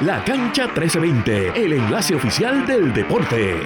La 0.00 0.24
Cancha 0.24 0.64
1320, 0.64 1.64
el 1.64 1.72
enlace 1.74 2.16
oficial 2.16 2.66
del 2.66 2.92
deporte. 2.92 3.60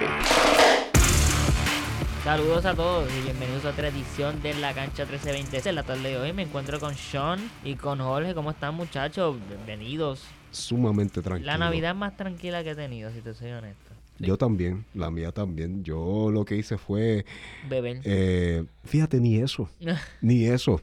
Saludos 2.23 2.65
a 2.65 2.75
todos 2.75 3.09
y 3.17 3.23
bienvenidos 3.23 3.65
a 3.65 3.69
otra 3.69 3.87
edición 3.87 4.39
de 4.43 4.53
La 4.53 4.75
Cancha 4.75 5.05
1320. 5.05 5.67
En 5.67 5.73
la 5.75 5.81
tarde 5.81 6.07
de 6.07 6.17
hoy 6.17 6.31
me 6.31 6.43
encuentro 6.43 6.79
con 6.79 6.93
Sean 6.93 7.39
y 7.63 7.73
con 7.73 7.97
Jorge. 7.97 8.35
¿Cómo 8.35 8.51
están 8.51 8.75
muchachos? 8.75 9.37
Bienvenidos. 9.47 10.23
Sumamente 10.51 11.23
tranquilo. 11.23 11.47
La 11.51 11.57
Navidad 11.57 11.95
más 11.95 12.15
tranquila 12.15 12.63
que 12.63 12.71
he 12.71 12.75
tenido, 12.75 13.11
si 13.11 13.21
te 13.21 13.33
soy 13.33 13.49
honesto. 13.49 13.91
Yo 14.19 14.37
también, 14.37 14.85
la 14.93 15.09
mía 15.09 15.31
también. 15.31 15.83
Yo 15.83 16.29
lo 16.31 16.45
que 16.45 16.57
hice 16.57 16.77
fue... 16.77 17.25
Beber. 17.67 18.01
Eh, 18.03 18.65
fíjate, 18.83 19.19
ni 19.19 19.37
eso. 19.37 19.67
ni 20.21 20.45
eso. 20.45 20.79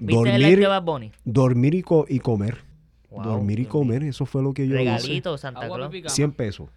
¿Viste 0.00 0.34
el 0.34 0.60
de 0.60 0.66
Bad 0.66 0.82
Bunny? 0.82 1.12
Dormir 1.24 1.76
y, 1.76 1.82
co 1.82 2.06
y 2.08 2.18
comer. 2.18 2.69
Dormir 3.10 3.60
y 3.60 3.66
comer, 3.66 4.02
eso 4.04 4.26
fue 4.26 4.42
lo 4.42 4.52
que 4.52 4.66
yo 4.66 4.74
Regalito, 4.74 5.36
Santa 5.36 5.68
Claus. 5.68 5.92
100 6.06 6.32
pesos. 6.32 6.68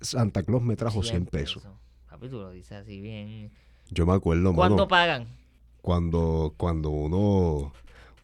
Santa 0.00 0.42
Claus 0.42 0.62
me 0.62 0.76
trajo 0.76 1.02
100, 1.02 1.26
pesos. 1.26 1.66
Papi, 2.10 2.28
tú 2.28 2.38
lo 2.38 2.50
dices 2.50 2.72
así 2.72 3.00
bien. 3.00 3.50
Yo 3.90 4.06
me 4.06 4.12
acuerdo, 4.12 4.54
¿Cuánto 4.54 4.88
pagan? 4.88 5.26
Cuando, 5.80 6.52
cuando 6.56 6.90
uno 6.90 7.72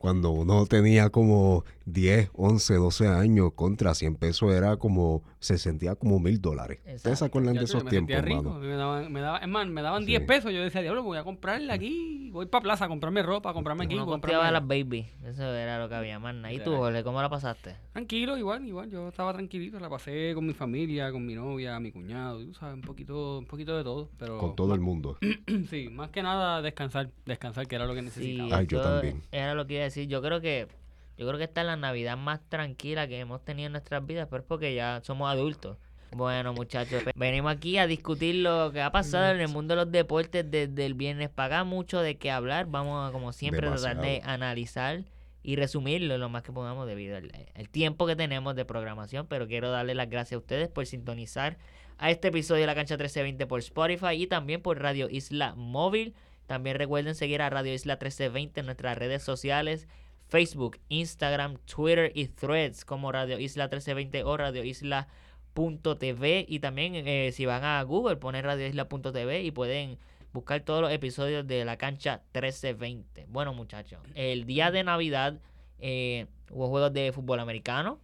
cuando 0.02 0.30
uno 0.30 0.66
tenía 0.66 1.10
como 1.10 1.64
10, 1.86 2.30
11, 2.34 2.74
12 2.74 3.09
años, 3.09 3.52
contra 3.54 3.95
100 3.95 4.16
pesos 4.16 4.52
era 4.52 4.77
como, 4.77 5.23
se 5.38 5.59
sentía 5.59 5.95
como 5.95 6.18
mil 6.18 6.40
dólares. 6.40 6.80
¿Ustedes 6.95 7.18
se 7.18 7.24
acuerdan 7.24 7.54
de 7.54 7.64
esos 7.64 7.84
tiempos, 7.84 8.20
rico. 8.23 8.54
Me 8.54 8.74
daban, 8.74 9.12
me 9.12 9.20
daban, 9.20 9.42
es 9.42 9.48
más, 9.48 9.66
me 9.66 9.82
daban 9.82 10.04
10 10.04 10.23
pesos. 10.23 10.52
Yo 10.52 10.62
decía, 10.62 10.82
diablo, 10.82 11.02
voy 11.02 11.18
a 11.18 11.24
comprarle 11.24 11.73
aquí. 11.73 12.30
Voy 12.32 12.46
para 12.46 12.62
plaza 12.62 12.87
a 12.87 12.88
comprarme 12.88 13.23
ropa, 13.23 13.50
a 13.50 13.52
comprarme 13.52 13.84
aquí. 13.84 13.95
Uno 13.95 14.06
comprarme... 14.06 14.50
las 14.50 14.66
baby. 14.66 15.06
Eso 15.24 15.54
era 15.54 15.78
lo 15.78 15.88
que 15.88 15.95
había, 15.95 16.18
más 16.18 16.34
¿Y 16.50 16.60
tú, 16.60 16.76
Jorge, 16.76 17.04
cómo 17.04 17.20
la 17.20 17.28
pasaste? 17.28 17.76
Tranquilo, 17.92 18.37
igual, 18.38 18.66
igual. 18.66 18.90
Yo 18.90 19.09
estaba 19.09 19.32
tranquilito. 19.32 19.78
La 19.78 19.90
pasé 19.90 20.32
con 20.34 20.46
mi 20.46 20.54
familia, 20.54 21.12
con 21.12 21.26
mi 21.26 21.34
novia, 21.34 21.78
mi 21.78 21.92
cuñado. 21.92 22.42
Tú 22.45 22.54
sabes, 22.54 22.74
un 22.74 22.82
poquito, 22.82 23.38
un 23.38 23.46
poquito 23.46 23.76
de 23.76 23.85
todo. 23.85 24.09
Pero 24.18 24.38
con 24.38 24.57
todo 24.57 24.74
el 24.74 24.80
mundo. 24.80 25.18
sí, 25.70 25.88
más 25.90 26.10
que 26.10 26.23
nada 26.23 26.62
descansar. 26.62 27.10
Descansar, 27.26 27.66
que 27.66 27.74
era 27.74 27.87
lo 27.87 27.95
que 27.95 28.02
necesitaba. 28.02 28.59
Ay, 28.59 28.66
yo 28.66 28.80
también. 28.80 29.23
Era 29.30 29.54
lo 29.54 29.66
que 29.66 29.74
iba 29.74 29.82
a 29.82 29.85
decir. 29.85 30.09
Yo 30.09 30.23
creo 30.23 30.40
que 30.40 30.68
yo 31.16 31.27
creo 31.27 31.38
que 31.38 31.45
esta 31.45 31.60
es 31.60 31.66
la 31.66 31.77
Navidad 31.77 32.16
más 32.16 32.41
tranquila 32.49 33.07
que 33.07 33.18
hemos 33.18 33.45
tenido 33.45 33.66
en 33.66 33.73
nuestras 33.73 34.05
vidas, 34.07 34.29
pero 34.30 34.43
es 34.43 34.46
porque 34.49 34.74
ya 34.74 35.01
somos 35.05 35.30
adultos. 35.30 35.77
Bueno, 36.15 36.52
muchachos, 36.52 37.02
venimos 37.15 37.52
aquí 37.52 37.79
a 37.79 37.87
discutir 37.87 38.37
lo 38.37 38.71
que 38.71 38.82
ha 38.82 38.93
pasado 38.93 39.32
en 39.35 39.41
el 39.41 39.49
mundo 39.49 39.74
de 39.74 39.85
los 39.85 39.93
deportes 39.93 40.49
desde 40.51 40.85
el 40.85 40.93
viernes. 40.93 41.30
Paga 41.30 41.65
mucho 41.65 42.01
de 42.01 42.19
qué 42.19 42.30
hablar. 42.30 42.66
Vamos 42.66 43.09
a, 43.09 43.13
como 43.13 43.32
siempre, 43.32 43.66
tratar 43.66 44.01
de 44.01 44.21
analizar 44.24 45.04
y 45.43 45.57
resumirlo 45.57 46.19
lo 46.19 46.29
más 46.29 46.43
que 46.43 46.52
podamos 46.52 46.87
debido 46.87 47.16
al, 47.16 47.69
tiempo 47.71 48.07
que 48.07 48.15
tenemos 48.15 48.54
de 48.54 48.66
programación. 48.66 49.26
Pero 49.26 49.49
quiero 49.49 49.71
darle 49.71 49.95
las 49.95 50.10
gracias 50.10 50.37
a 50.37 50.38
ustedes 50.38 50.69
por 50.69 50.87
sintonizar 50.87 51.57
a 51.97 52.10
este 52.10 52.29
episodio 52.29 52.60
de 52.60 52.66
la 52.66 52.74
cancha 52.74 52.95
1320 52.95 53.47
por 53.47 53.60
Spotify 53.60 54.15
y 54.15 54.26
también 54.26 54.60
por 54.60 54.80
Radio 54.80 55.09
Isla 55.09 55.54
Móvil. 55.54 56.15
También 56.47 56.76
recuerden 56.76 57.15
seguir 57.15 57.41
a 57.41 57.49
Radio 57.49 57.73
Isla 57.73 57.95
1320 57.95 58.60
en 58.60 58.66
nuestras 58.66 58.99
redes 58.99 59.23
sociales 59.23 59.88
Facebook, 60.33 60.79
Instagram, 60.88 61.59
Twitter 61.66 62.11
y 62.15 62.27
Threads 62.27 62.87
como 62.87 63.13
Radio 63.13 63.38
Isla 63.38 63.65
1320 63.65 64.25
o 64.25 64.38
Radio 64.38 64.65
Isla.tv 64.65 66.47
y 66.49 66.59
también 66.59 66.94
eh, 66.94 67.33
si 67.34 67.44
van 67.44 67.65
a 67.65 67.83
Google 67.83 68.16
ponen 68.16 68.43
Radio 68.43 68.66
Isla.tv 68.66 69.43
y 69.43 69.50
pueden 69.50 69.99
buscar 70.33 70.62
todos 70.62 70.81
los 70.81 70.91
episodios 70.91 71.47
de 71.47 71.66
la 71.66 71.77
cancha 71.77 72.22
1320. 72.33 73.27
Bueno 73.28 73.53
muchachos, 73.53 74.00
el 74.15 74.47
día 74.47 74.71
de 74.71 74.83
Navidad 74.84 75.38
eh, 75.81 76.25
hubo 76.50 76.69
juegos 76.69 76.94
de 76.94 77.12
fútbol 77.12 77.38
americano, 77.38 77.99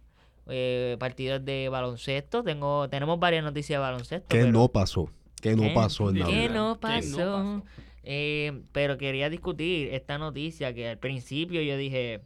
eh, 0.45 0.97
partidos 0.99 1.43
de 1.43 1.67
baloncesto, 1.69 2.43
tengo 2.43 2.87
tenemos 2.89 3.19
varias 3.19 3.43
noticias 3.43 3.77
de 3.77 3.81
baloncesto. 3.81 4.27
¿Qué 4.27 4.43
no 4.43 4.67
pasó? 4.67 5.09
¿Qué 5.41 5.55
no 5.55 5.73
pasó 5.73 6.11
en 6.11 6.19
Navidad? 6.19 6.39
¿Qué 6.41 6.49
no 6.49 6.79
pasó? 6.79 7.63
Eh, 8.11 8.63
pero 8.71 8.97
quería 8.97 9.29
discutir 9.29 9.93
esta 9.93 10.17
noticia 10.17 10.73
que 10.73 10.89
al 10.89 10.97
principio 10.97 11.61
yo 11.61 11.77
dije, 11.77 12.21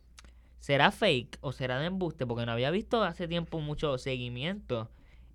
¿será 0.59 0.91
fake 0.91 1.39
o 1.41 1.51
será 1.51 1.77
de 1.77 1.88
embuste? 1.88 2.25
Porque 2.25 2.45
no 2.45 2.53
había 2.53 2.71
visto 2.71 3.03
hace 3.03 3.27
tiempo 3.27 3.59
mucho 3.59 3.97
seguimiento. 3.97 4.89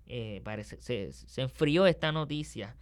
Eh, 0.07 0.41
parece, 0.43 0.81
se, 0.81 1.11
enfrió 1.39 1.85
esta 1.85 2.11
noticia. 2.11 2.75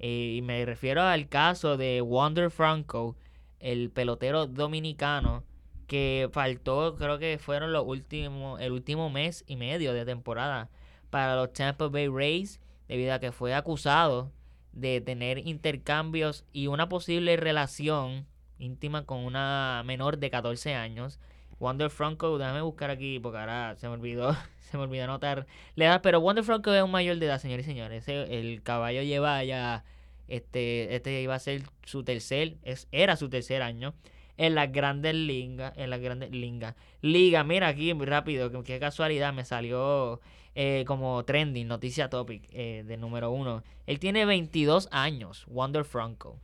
Eh, 0.00 0.34
y 0.36 0.42
me 0.42 0.66
refiero 0.66 1.00
al 1.00 1.26
caso 1.30 1.78
de 1.78 2.02
Wander 2.02 2.50
Franco, 2.50 3.16
el 3.58 3.90
pelotero 3.90 4.46
dominicano 4.46 5.44
que 5.86 6.28
faltó, 6.30 6.94
creo 6.96 7.18
que 7.18 7.38
fueron 7.38 7.72
los 7.72 7.86
últimos, 7.86 8.60
el 8.60 8.72
último 8.72 9.08
mes 9.08 9.44
y 9.46 9.56
medio 9.56 9.94
de 9.94 10.04
temporada 10.04 10.68
para 11.08 11.36
los 11.36 11.54
Tampa 11.54 11.88
Bay 11.88 12.08
Rays, 12.08 12.60
debido 12.86 13.14
a 13.14 13.18
que 13.18 13.32
fue 13.32 13.54
acusado 13.54 14.30
de 14.74 15.00
tener 15.00 15.38
intercambios 15.38 16.44
y 16.52 16.66
una 16.66 16.88
posible 16.88 17.36
relación 17.36 18.26
íntima 18.58 19.04
con 19.04 19.24
una 19.24 19.82
menor 19.84 20.18
de 20.18 20.30
14 20.30 20.74
años. 20.74 21.20
Wander 21.60 21.90
Franco, 21.90 22.36
déjame 22.38 22.62
buscar 22.62 22.90
aquí 22.90 23.18
porque 23.20 23.38
ahora 23.38 23.76
se 23.76 23.88
me 23.88 23.94
olvidó, 23.94 24.36
se 24.60 24.76
me 24.76 24.84
olvidó 24.84 25.04
anotar 25.04 25.46
la 25.76 25.84
edad, 25.86 26.02
pero 26.02 26.20
Wander 26.20 26.44
Franco 26.44 26.72
es 26.72 26.82
un 26.82 26.90
mayor 26.90 27.18
de 27.18 27.26
edad, 27.26 27.40
señores 27.40 27.66
y 27.66 27.70
señores. 27.70 28.08
el 28.08 28.62
caballo 28.62 29.02
lleva 29.02 29.42
ya, 29.44 29.84
este, 30.28 30.94
este 30.94 31.22
iba 31.22 31.34
a 31.34 31.38
ser 31.38 31.62
su 31.84 32.02
tercer, 32.02 32.56
es, 32.62 32.88
era 32.90 33.16
su 33.16 33.28
tercer 33.28 33.62
año 33.62 33.94
en 34.36 34.56
las 34.56 34.72
grandes 34.72 35.14
ligas, 35.14 35.72
en 35.76 35.90
las 35.90 36.00
grandes 36.00 36.32
ligas. 36.32 36.74
Liga, 37.02 37.44
mira 37.44 37.68
aquí 37.68 37.92
rápido, 37.92 38.64
qué 38.64 38.80
casualidad, 38.80 39.32
me 39.32 39.44
salió 39.44 40.20
eh, 40.54 40.84
como 40.86 41.24
trending, 41.24 41.66
noticia 41.66 42.08
topic 42.08 42.48
eh, 42.50 42.84
de 42.86 42.96
número 42.96 43.30
uno. 43.30 43.62
Él 43.86 43.98
tiene 43.98 44.24
22 44.24 44.88
años, 44.92 45.44
Wander 45.48 45.84
Franco. 45.84 46.38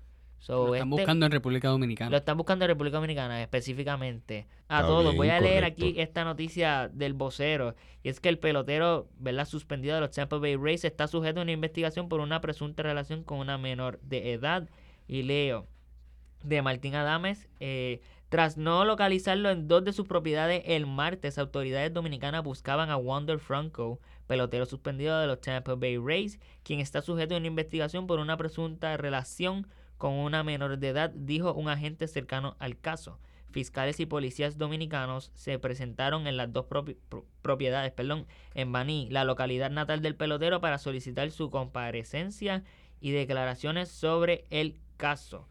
lo 0.49 0.75
están 0.75 0.89
este 0.89 1.03
buscando 1.03 1.27
en 1.27 1.33
República 1.33 1.69
Dominicana. 1.69 2.11
Lo 2.11 2.17
están 2.17 2.37
buscando 2.37 2.65
en 2.65 2.71
República 2.71 2.97
Dominicana 2.97 3.41
específicamente. 3.41 4.47
A 4.69 4.83
todos. 4.83 5.15
Voy 5.15 5.29
a 5.29 5.41
leer 5.41 5.65
aquí 5.65 5.95
esta 5.99 6.25
noticia 6.25 6.89
del 6.93 7.15
vocero. 7.15 7.75
Y 8.03 8.09
es 8.09 8.21
que 8.21 8.29
el 8.29 8.39
pelotero, 8.39 9.09
¿verdad? 9.19 9.47
Suspendido 9.47 9.95
de 9.95 10.01
los 10.01 10.11
Tampa 10.11 10.39
Bay 10.39 10.57
Rays 10.57 10.85
está 10.85 11.07
sujeto 11.07 11.41
a 11.41 11.43
una 11.43 11.53
investigación 11.53 12.09
por 12.09 12.21
una 12.21 12.41
presunta 12.41 12.83
relación 12.83 13.23
con 13.23 13.39
una 13.39 13.59
menor 13.59 14.01
de 14.03 14.33
edad. 14.33 14.69
Y 15.07 15.23
leo 15.23 15.67
de 16.43 16.63
Martín 16.63 16.95
Adames. 16.95 17.49
Eh, 17.61 18.01
tras 18.31 18.57
no 18.57 18.85
localizarlo 18.85 19.51
en 19.51 19.67
dos 19.67 19.85
de 19.85 19.93
sus 19.93 20.07
propiedades 20.07 20.63
el 20.65 20.87
martes, 20.87 21.37
autoridades 21.37 21.93
dominicanas 21.93 22.45
buscaban 22.45 22.89
a 22.89 22.97
Wander 22.97 23.41
Franco, 23.41 24.01
pelotero 24.29 24.67
suspendido 24.67 25.19
de 25.19 25.27
los 25.27 25.41
Tampa 25.41 25.75
Bay 25.75 25.99
Rays, 25.99 26.39
quien 26.63 26.79
está 26.79 27.03
sujeto 27.03 27.35
a 27.35 27.39
una 27.39 27.49
investigación 27.49 28.07
por 28.07 28.21
una 28.21 28.37
presunta 28.37 28.97
relación 28.97 29.67
con 29.99 30.13
una 30.13 30.45
menor 30.45 30.79
de 30.79 30.89
edad, 30.91 31.11
dijo 31.11 31.53
un 31.55 31.69
agente 31.69 32.07
cercano 32.07 32.55
al 32.61 32.79
caso. 32.79 33.19
Fiscales 33.51 33.99
y 33.99 34.07
policías 34.07 34.59
dominicanos 34.59 35.33
se 35.35 35.59
presentaron 35.59 36.29
en 36.29 36.37
las 36.37 36.53
dos 36.53 36.67
propiedades, 37.43 37.91
perdón, 37.91 38.29
en 38.55 38.71
Baní, 38.71 39.09
la 39.11 39.25
localidad 39.25 39.73
natal 39.73 40.03
del 40.03 40.15
pelotero, 40.15 40.61
para 40.61 40.79
solicitar 40.79 41.33
su 41.33 41.51
comparecencia 41.51 42.63
y 43.01 43.11
declaraciones 43.11 43.89
sobre 43.89 44.45
el 44.51 44.79
caso. 44.97 45.49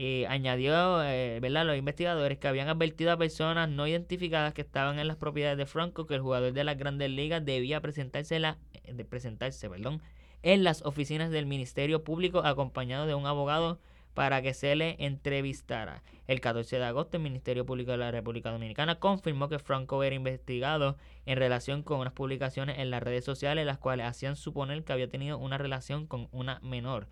Eh, 0.00 0.26
añadió 0.28 1.02
eh, 1.02 1.40
¿verdad? 1.40 1.66
los 1.66 1.76
investigadores 1.76 2.38
que 2.38 2.46
habían 2.46 2.68
advertido 2.68 3.10
a 3.10 3.16
personas 3.16 3.68
no 3.68 3.84
identificadas 3.84 4.54
que 4.54 4.60
estaban 4.60 5.00
en 5.00 5.08
las 5.08 5.16
propiedades 5.16 5.58
de 5.58 5.66
Franco 5.66 6.06
que 6.06 6.14
el 6.14 6.20
jugador 6.20 6.52
de 6.52 6.62
las 6.62 6.78
grandes 6.78 7.10
ligas 7.10 7.44
debía 7.44 7.80
presentarse, 7.80 8.38
la, 8.38 8.58
eh, 8.84 8.94
presentarse 9.02 9.68
perdón, 9.68 10.00
en 10.44 10.62
las 10.62 10.82
oficinas 10.82 11.32
del 11.32 11.46
Ministerio 11.46 12.04
Público 12.04 12.44
acompañado 12.44 13.08
de 13.08 13.16
un 13.16 13.26
abogado 13.26 13.80
para 14.14 14.40
que 14.40 14.54
se 14.54 14.76
le 14.76 14.94
entrevistara. 15.00 16.04
El 16.28 16.40
14 16.40 16.78
de 16.78 16.84
agosto, 16.84 17.16
el 17.16 17.24
Ministerio 17.24 17.66
Público 17.66 17.90
de 17.90 17.98
la 17.98 18.12
República 18.12 18.52
Dominicana 18.52 19.00
confirmó 19.00 19.48
que 19.48 19.58
Franco 19.58 20.04
era 20.04 20.14
investigado 20.14 20.96
en 21.26 21.38
relación 21.38 21.82
con 21.82 21.98
unas 21.98 22.12
publicaciones 22.12 22.78
en 22.78 22.90
las 22.90 23.02
redes 23.02 23.24
sociales, 23.24 23.66
las 23.66 23.78
cuales 23.78 24.06
hacían 24.06 24.36
suponer 24.36 24.84
que 24.84 24.92
había 24.92 25.08
tenido 25.08 25.38
una 25.38 25.58
relación 25.58 26.06
con 26.06 26.28
una 26.30 26.60
menor. 26.60 27.08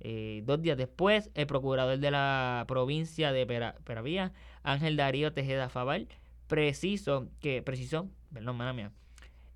Eh, 0.00 0.42
dos 0.44 0.60
días 0.60 0.76
después, 0.76 1.30
el 1.34 1.46
procurador 1.46 1.98
de 1.98 2.10
la 2.10 2.64
provincia 2.68 3.32
de 3.32 3.46
Peravía, 3.84 4.32
Ángel 4.62 4.96
Darío 4.96 5.32
Tejeda 5.32 5.68
Fabal, 5.68 6.08
preciso, 6.46 7.28
que, 7.40 7.62
precisó 7.62 8.08
perdón, 8.32 8.58
mía, 8.76 8.92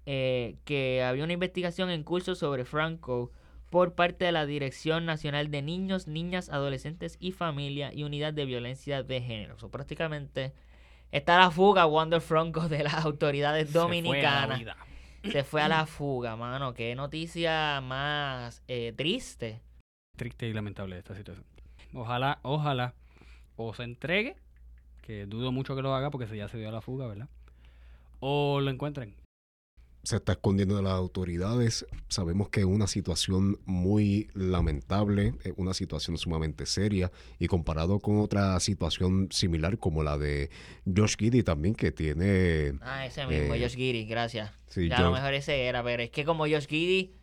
eh, 0.07 0.57
que 0.65 1.03
había 1.03 1.25
una 1.25 1.35
investigación 1.35 1.91
en 1.91 2.03
curso 2.03 2.35
sobre 2.35 2.65
Franco 2.65 3.31
por 3.69 3.95
parte 3.95 4.25
de 4.25 4.33
la 4.33 4.47
Dirección 4.47 5.05
Nacional 5.05 5.51
de 5.51 5.61
Niños, 5.61 6.07
Niñas, 6.07 6.49
Adolescentes 6.49 7.19
y 7.21 7.33
Familia 7.33 7.93
y 7.93 8.05
Unidad 8.05 8.33
de 8.33 8.47
Violencia 8.47 9.03
de 9.03 9.21
Género. 9.21 9.57
O 9.61 9.69
prácticamente 9.69 10.55
está 11.13 11.39
la 11.39 11.51
fuga 11.51 11.87
Wander 11.87 12.23
Franco 12.23 12.69
de 12.69 12.85
las 12.85 13.05
autoridades 13.05 13.73
dominicanas. 13.73 14.63
Se 15.31 15.45
fue 15.45 15.61
a 15.61 15.69
la 15.69 15.85
fuga, 15.85 16.37
mano. 16.37 16.73
Qué 16.73 16.95
noticia 16.95 17.83
más 17.83 18.63
eh, 18.69 18.95
triste 18.97 19.61
triste 20.19 20.47
y 20.47 20.53
lamentable 20.53 20.99
esta 20.99 21.15
situación. 21.15 21.47
Ojalá, 21.95 22.39
ojalá, 22.43 22.93
o 23.57 23.73
se 23.73 23.85
entregue, 23.85 24.37
que 25.01 25.25
dudo 25.25 25.51
mucho 25.53 25.75
que 25.75 25.81
lo 25.81 25.95
haga 25.95 26.11
porque 26.11 26.37
ya 26.37 26.49
se 26.49 26.59
dio 26.59 26.69
a 26.69 26.73
la 26.73 26.83
fuga, 26.83 27.07
¿verdad? 27.07 27.29
O 28.21 28.61
lo 28.61 28.71
encuentren. 28.71 29.15
se 30.03 30.17
está 30.17 30.33
escondiendo 30.33 30.77
de 30.77 30.83
las 30.83 30.93
autoridades. 30.93 31.87
Sabemos 32.09 32.51
que 32.51 32.61
es 32.61 32.67
una 32.67 32.87
situación 32.87 33.59
muy 33.65 34.29
lamentable, 34.35 35.35
es 35.45 35.53
una 35.57 35.73
situación 35.75 36.19
sumamente 36.19 36.67
seria 36.67 37.11
y 37.39 37.47
comparado 37.47 38.01
con 38.01 38.19
otra 38.21 38.59
situación 38.61 39.29
similar 39.31 39.79
como 39.79 40.03
la 40.03 40.19
de 40.19 40.51
Josh 40.85 41.17
Giddy 41.19 41.43
también 41.43 41.75
que 41.75 41.91
tiene... 41.93 42.75
Ah, 42.83 43.07
ese 43.07 43.27
mismo, 43.27 43.55
eh, 43.55 43.61
Josh 43.63 43.77
Giddy, 43.77 44.05
gracias. 44.05 44.51
ya 44.77 44.99
a 44.99 45.03
lo 45.03 45.13
mejor 45.13 45.35
ese 45.35 45.65
era, 45.65 45.83
pero 45.83 46.03
es 46.03 46.11
que 46.11 46.25
como 46.25 46.45
Josh 46.45 46.67
Giddy, 46.67 47.18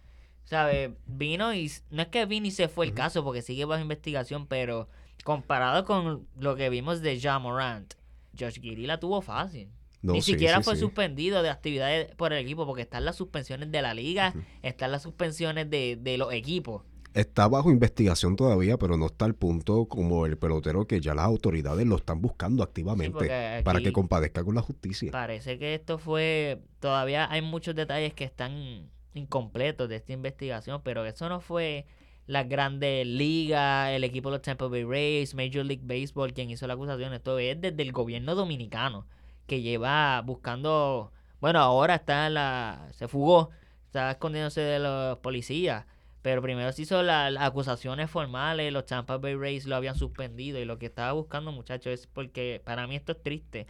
¿sabes? 0.45 0.92
Vino 1.06 1.53
y... 1.53 1.71
No 1.89 2.03
es 2.03 2.07
que 2.07 2.25
vino 2.25 2.47
y 2.47 2.51
se 2.51 2.68
fue 2.68 2.86
el 2.86 2.94
caso 2.94 3.24
porque 3.24 3.42
sigue 3.42 3.65
bajo 3.65 3.81
investigación, 3.81 4.47
pero 4.47 4.88
comparado 5.24 5.86
con 5.86 6.27
lo 6.39 6.56
que 6.56 6.69
vimos 6.69 7.01
de 7.01 7.19
John 7.21 7.42
Morant, 7.42 7.95
Josh 8.39 8.59
Giddy 8.59 8.86
la 8.86 9.00
tuvo 9.00 9.21
fácil. 9.21 9.69
Ni 10.01 10.21
siquiera 10.21 10.62
fue 10.62 10.75
suspendido 10.75 11.42
de 11.42 11.50
actividades 11.50 12.13
por 12.15 12.31
el 12.31 12.39
equipo 12.39 12.68
porque 12.68 12.83
están 12.83 13.06
las 13.06 13.15
suspensiones 13.15 13.71
de 13.71 13.81
la 13.81 13.95
liga, 13.95 14.36
están 14.62 14.92
las 14.92 15.01
suspensiones 15.01 15.68
de, 15.69 15.97
de 16.00 16.18
los 16.19 16.31
equipos. 16.31 16.83
Está 17.15 17.47
bajo 17.47 17.71
investigación 17.71 18.36
todavía, 18.36 18.77
pero 18.77 18.97
no 18.97 19.06
está 19.06 19.25
al 19.25 19.36
punto 19.36 19.86
como 19.86 20.25
el 20.25 20.38
pelotero 20.38 20.86
que 20.86 21.00
ya 21.00 21.15
las 21.15 21.25
autoridades 21.25 21.88
lo 21.88 21.95
están 21.95 22.21
buscando 22.21 22.62
activamente 22.62 23.63
para 23.63 23.80
que 23.80 23.94
compadezca 23.94 24.44
con 24.44 24.53
la 24.53 24.62
justicia. 24.62 25.12
Parece 25.12 25.57
que 25.57 25.74
esto 25.74 25.97
fue, 25.97 26.62
todavía 26.80 27.31
hay 27.31 27.42
muchos 27.42 27.74
detalles 27.74 28.13
que 28.13 28.25
están 28.25 28.92
incompletos 29.15 29.89
de 29.89 29.95
esta 29.95 30.13
investigación, 30.13 30.81
pero 30.83 31.06
eso 31.06 31.27
no 31.29 31.39
fue 31.39 31.85
la 32.27 32.44
grandes 32.44 33.06
ligas, 33.06 33.89
el 33.91 34.03
equipo 34.03 34.29
de 34.29 34.38
los 34.38 34.41
Tampa 34.41 34.67
Bay 34.67 34.83
Rays, 34.83 35.35
Major 35.35 35.65
League 35.65 35.83
Baseball 35.83 36.33
quien 36.33 36.50
hizo 36.50 36.67
la 36.67 36.73
acusación, 36.73 37.13
esto 37.13 37.38
es 37.39 37.59
desde 37.59 37.81
el 37.81 37.91
gobierno 37.91 38.35
dominicano 38.35 39.07
que 39.47 39.62
lleva 39.62 40.21
buscando, 40.21 41.12
bueno, 41.39 41.59
ahora 41.59 41.95
está 41.95 42.29
la, 42.29 42.88
se 42.94 43.07
fugó, 43.07 43.51
está 43.85 44.12
escondiéndose 44.12 44.62
de 44.62 44.79
los 44.79 45.19
policías, 45.19 45.85
pero 46.21 46.41
primero 46.41 46.71
se 46.71 46.81
hizo 46.81 47.03
las 47.03 47.35
acusaciones 47.38 48.09
formales, 48.09 48.73
los 48.73 48.85
Tampa 48.88 49.18
Bay 49.18 49.35
Rays 49.35 49.68
lo 49.68 49.75
habían 49.75 49.95
suspendido 49.95 50.59
y 50.59 50.65
lo 50.65 50.79
que 50.79 50.88
estaba 50.88 51.11
buscando 51.11 51.51
muchachos 51.51 51.94
es 51.94 52.07
porque 52.07 52.61
para 52.65 52.88
mí 52.88 52.95
esto 52.95 53.11
es 53.11 53.21
triste, 53.21 53.68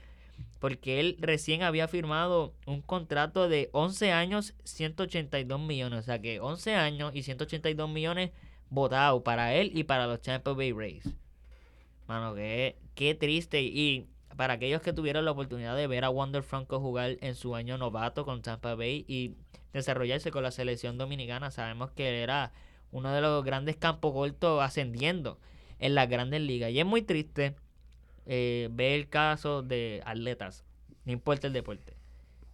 porque 0.66 1.00
él 1.00 1.16
recién 1.20 1.62
había 1.62 1.88
firmado 1.88 2.56
un 2.66 2.82
contrato 2.82 3.48
de 3.48 3.70
11 3.72 4.12
años, 4.12 4.56
182 4.64 5.60
millones, 5.60 6.00
o 6.00 6.02
sea 6.02 6.20
que 6.20 6.40
11 6.40 6.74
años 6.74 7.12
y 7.14 7.22
182 7.22 7.88
millones 7.88 8.32
votados 8.72 9.22
para 9.22 9.54
él 9.54 9.70
y 9.76 9.84
para 9.84 10.08
los 10.08 10.24
Tampa 10.24 10.54
Bay 10.54 10.72
Rays. 10.72 11.08
Mano, 12.08 12.34
qué, 12.34 12.80
qué 12.96 13.14
triste 13.14 13.62
y 13.62 14.08
para 14.36 14.56
aquellos 14.56 14.82
que 14.82 14.92
tuvieron 14.92 15.24
la 15.24 15.34
oportunidad 15.34 15.78
de 15.78 15.86
ver 15.86 16.04
a 16.04 16.10
Wander 16.10 16.42
Franco 16.42 16.80
jugar 16.80 17.18
en 17.22 17.36
su 17.36 17.54
año 17.54 17.78
novato 17.78 18.26
con 18.26 18.42
Tampa 18.42 18.74
Bay 18.74 19.06
y 19.08 19.36
desarrollarse 19.72 20.32
con 20.32 20.42
la 20.42 20.50
selección 20.50 20.98
dominicana, 20.98 21.52
sabemos 21.52 21.92
que 21.92 22.24
era 22.24 22.54
uno 22.92 23.14
de 23.14 23.22
los 23.22 23.46
grandes 23.46 23.76
campos 23.76 24.14
cortos 24.14 24.64
ascendiendo 24.64 25.38
en 25.78 25.94
las 25.94 26.10
grandes 26.10 26.42
ligas. 26.42 26.72
Y 26.72 26.80
es 26.80 26.88
muy 26.88 27.04
triste 27.04 27.54
eh, 28.26 28.70
ver 28.72 28.94
el 28.94 29.10
caso 29.10 29.62
de 29.62 30.02
atletas, 30.06 30.66
no 31.06 31.12
importa 31.12 31.48
el 31.48 31.54
deporte. 31.54 31.94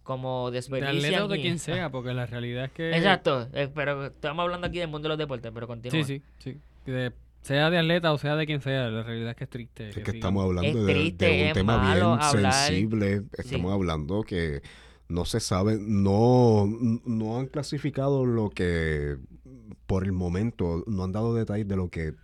Como 0.02 0.50
desperdician... 0.50 1.00
De 1.00 1.06
atletas 1.06 1.24
o 1.24 1.28
de 1.28 1.40
quien 1.40 1.58
sea, 1.58 1.90
porque 1.90 2.12
la 2.12 2.26
realidad 2.26 2.64
es 2.64 2.72
que... 2.72 2.96
Exacto, 2.96 3.48
eh, 3.52 3.68
pero 3.72 4.06
estamos 4.06 4.42
hablando 4.42 4.66
aquí 4.66 4.78
del 4.80 4.88
mundo 4.88 5.06
de 5.06 5.10
los 5.10 5.18
deportes, 5.18 5.52
pero 5.54 5.66
continúa. 5.66 6.04
Sí, 6.04 6.22
sí, 6.44 6.58
sí 6.84 7.12
sea 7.42 7.70
de 7.70 7.78
atleta 7.78 8.12
o 8.12 8.18
sea 8.18 8.36
de 8.36 8.46
quien 8.46 8.60
sea, 8.60 8.88
la 8.88 9.02
realidad 9.02 9.30
es 9.30 9.36
que 9.36 9.44
es 9.44 9.50
triste. 9.50 9.88
Es 9.90 9.96
que, 9.96 10.10
estamos 10.12 10.44
hablando 10.44 10.84
de, 10.84 11.10
un 11.10 11.16
tema 11.52 11.94
bien 11.94 12.20
sensible. 12.40 13.24
Estamos 13.36 13.72
hablando 13.72 14.22
que 14.22 14.62
no 15.08 15.24
se 15.24 15.40
sabe, 15.40 15.76
no, 15.78 16.66
no 17.04 17.38
han 17.38 17.46
clasificado 17.46 18.24
lo 18.24 18.48
que 18.50 19.18
por 19.86 20.04
el 20.04 20.12
momento, 20.12 20.84
no 20.86 21.04
han 21.04 21.12
dado 21.12 21.34
detalles 21.34 21.68
de 21.68 21.76
lo 21.76 21.90
que 21.90 22.14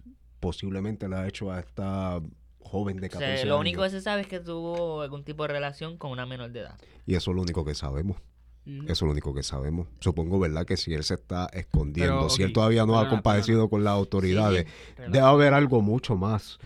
posiblemente 0.41 1.09
le 1.09 1.17
ha 1.17 1.29
hecho 1.29 1.50
a 1.50 1.61
esta 1.61 2.21
joven 2.69 2.99
de 2.99 3.09
14 3.09 3.44
Lo 3.47 3.59
único 3.59 3.82
que 3.82 3.91
se 3.91 4.00
sabe 4.00 4.23
es 4.23 4.26
que 4.26 4.41
tuvo 4.41 5.03
algún 5.03 5.25
tipo 5.25 5.43
de 5.44 5.49
relación 5.49 5.97
con 5.97 6.11
una 6.11 6.26
menor 6.26 6.53
de 6.53 6.61
edad. 6.61 6.79
Y 7.06 7.15
eso 7.15 7.31
es 7.31 7.35
lo 7.37 7.43
único 7.43 7.65
que 7.65 7.75
sabemos. 7.75 8.19
Eso 8.67 8.93
es 8.93 9.03
lo 9.03 9.11
único 9.12 9.32
que 9.32 9.43
sabemos. 9.43 9.88
Supongo, 9.99 10.38
¿verdad? 10.38 10.67
Que 10.67 10.76
si 10.76 10.93
él 10.93 11.03
se 11.03 11.15
está 11.15 11.47
escondiendo, 11.55 12.29
si 12.29 12.43
él 12.43 12.53
todavía 12.53 12.85
no 12.85 12.99
ha 12.99 13.09
compadecido 13.09 13.70
con 13.70 13.82
las 13.82 13.94
autoridades, 13.94 14.67
debe 14.99 15.20
haber 15.20 15.55
algo 15.55 15.81
mucho 15.81 16.17
más 16.17 16.59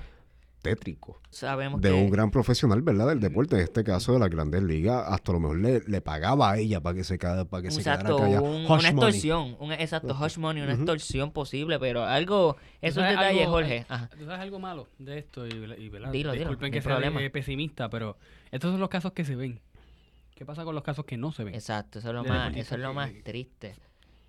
tétrico. 0.62 1.20
Sabemos 1.28 1.80
de 1.80 1.92
un 1.92 2.08
gran 2.08 2.30
profesional, 2.30 2.80
¿verdad? 2.82 3.08
Del 3.08 3.20
deporte, 3.20 3.56
en 3.56 3.62
este 3.62 3.84
caso 3.84 4.12
de 4.14 4.20
las 4.20 4.30
grandes 4.30 4.62
ligas, 4.62 5.04
hasta 5.08 5.32
lo 5.32 5.40
mejor 5.40 5.58
le, 5.58 6.00
pagaba 6.00 6.52
a 6.52 6.58
ella 6.58 6.80
para 6.80 6.94
que 6.94 7.04
se 7.04 7.18
quedara, 7.18 7.44
para 7.44 7.62
que 7.62 7.68
exacto, 7.68 8.18
se 8.18 8.24
quedara 8.24 8.40
una 8.40 8.88
extorsión, 8.88 9.56
un, 9.58 9.72
exacto, 9.72 10.16
hush 10.18 10.38
money, 10.38 10.62
una 10.62 10.74
extorsión 10.74 11.32
posible, 11.32 11.78
pero 11.78 12.04
algo, 12.04 12.56
esos 12.80 13.02
detalles, 13.02 13.46
Jorge. 13.48 13.84
¿Tú 14.18 14.24
sabes 14.24 14.40
algo 14.40 14.58
malo 14.58 14.88
de 14.98 15.18
esto? 15.18 15.46
Y, 15.46 15.88
¿verdad? 15.88 16.12
Disculpen 16.12 16.72
que 16.72 16.80
sea 16.80 16.92
problema. 16.92 17.20
pesimista, 17.30 17.90
pero 17.90 18.16
estos 18.50 18.70
son 18.70 18.80
los 18.80 18.88
casos 18.88 19.12
que 19.12 19.24
se 19.24 19.34
ven. 19.34 19.60
¿Qué 20.34 20.46
pasa 20.46 20.64
con 20.64 20.74
los 20.74 20.84
casos 20.84 21.04
que 21.04 21.16
no 21.16 21.32
se 21.32 21.44
ven? 21.44 21.54
Exacto, 21.54 21.98
eso 21.98 22.08
es 22.08 22.14
lo, 22.14 22.24
más, 22.24 22.56
eso 22.56 22.74
es 22.76 22.80
lo 22.80 22.94
más 22.94 23.10
triste. 23.24 23.74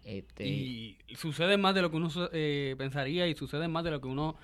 Este... 0.03 0.45
Y 0.45 0.97
sucede 1.15 1.57
más 1.57 1.75
de 1.75 1.81
lo 1.81 1.89
que 1.89 1.97
uno 1.97 2.09
eh, 2.33 2.75
pensaría 2.77 3.27
y 3.27 3.35
sucede 3.35 3.67
más 3.67 3.83
de 3.83 3.91
lo 3.91 4.01
que 4.01 4.07
uno 4.07 4.35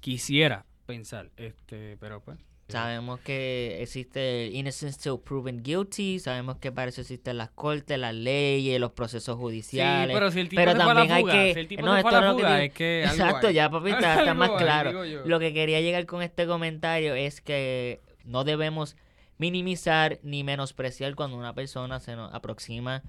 quisiera 0.00 0.64
pensar. 0.82 1.30
Este, 1.36 1.96
pero 1.98 2.20
pues. 2.20 2.38
Sabemos 2.68 3.20
que 3.20 3.82
existe 3.82 4.46
el 4.46 4.54
innocent 4.54 4.92
still 4.92 5.18
proven 5.22 5.62
guilty, 5.62 6.18
sabemos 6.18 6.56
que 6.56 6.72
para 6.72 6.88
eso 6.88 7.02
existen 7.02 7.36
las 7.36 7.50
cortes, 7.50 7.98
las 7.98 8.14
leyes, 8.14 8.80
los 8.80 8.92
procesos 8.92 9.36
judiciales. 9.36 10.08
Sí, 10.08 10.14
pero 10.14 10.30
si 10.30 10.40
el 10.40 10.48
tipo 10.48 10.62
pero 10.62 10.74
también 10.74 11.12
hay 11.12 11.24
que 11.24 11.54
si 11.54 11.60
el 11.60 11.68
tipo 11.68 11.82
no, 11.82 11.94
la 11.94 12.32
fuga, 12.32 12.64
es 12.64 12.72
que 12.72 13.04
Exacto, 13.04 13.50
ya 13.50 13.68
papita, 13.68 14.20
está 14.20 14.32
más 14.34 14.52
claro. 14.52 15.04
Lo 15.26 15.38
que 15.38 15.52
quería 15.52 15.80
llegar 15.82 16.06
con 16.06 16.22
este 16.22 16.46
comentario 16.46 17.14
es 17.14 17.42
que 17.42 18.00
no 18.24 18.44
debemos 18.44 18.96
minimizar 19.36 20.18
ni 20.22 20.44
menospreciar 20.44 21.14
cuando 21.14 21.36
una 21.36 21.54
persona 21.54 22.00
se 22.00 22.16
nos 22.16 22.32
aproxima 22.32 23.02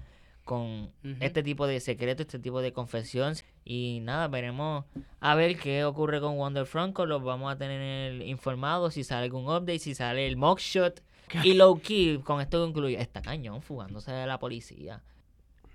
con 0.44 0.90
este 1.20 1.42
tipo 1.42 1.66
de 1.66 1.80
secreto, 1.80 2.22
este 2.22 2.38
tipo 2.38 2.60
de 2.60 2.72
confesión. 2.72 3.34
Y 3.64 4.00
nada, 4.02 4.28
veremos 4.28 4.84
a 5.20 5.34
ver 5.34 5.58
qué 5.58 5.84
ocurre 5.84 6.20
con 6.20 6.36
Wonder 6.36 6.66
Franco. 6.66 7.06
Los 7.06 7.22
vamos 7.22 7.52
a 7.52 7.56
tener 7.56 8.22
informados 8.22 8.94
si 8.94 9.04
sale 9.04 9.24
algún 9.24 9.44
update, 9.44 9.78
si 9.78 9.94
sale 9.94 10.26
el 10.26 10.36
mockshot. 10.36 11.02
Y 11.42 11.54
low 11.54 11.80
key, 11.80 12.18
con 12.18 12.40
esto 12.40 12.62
concluye, 12.62 13.00
está 13.00 13.22
cañón 13.22 13.62
fugándose 13.62 14.12
de 14.12 14.26
la 14.26 14.38
policía. 14.38 15.02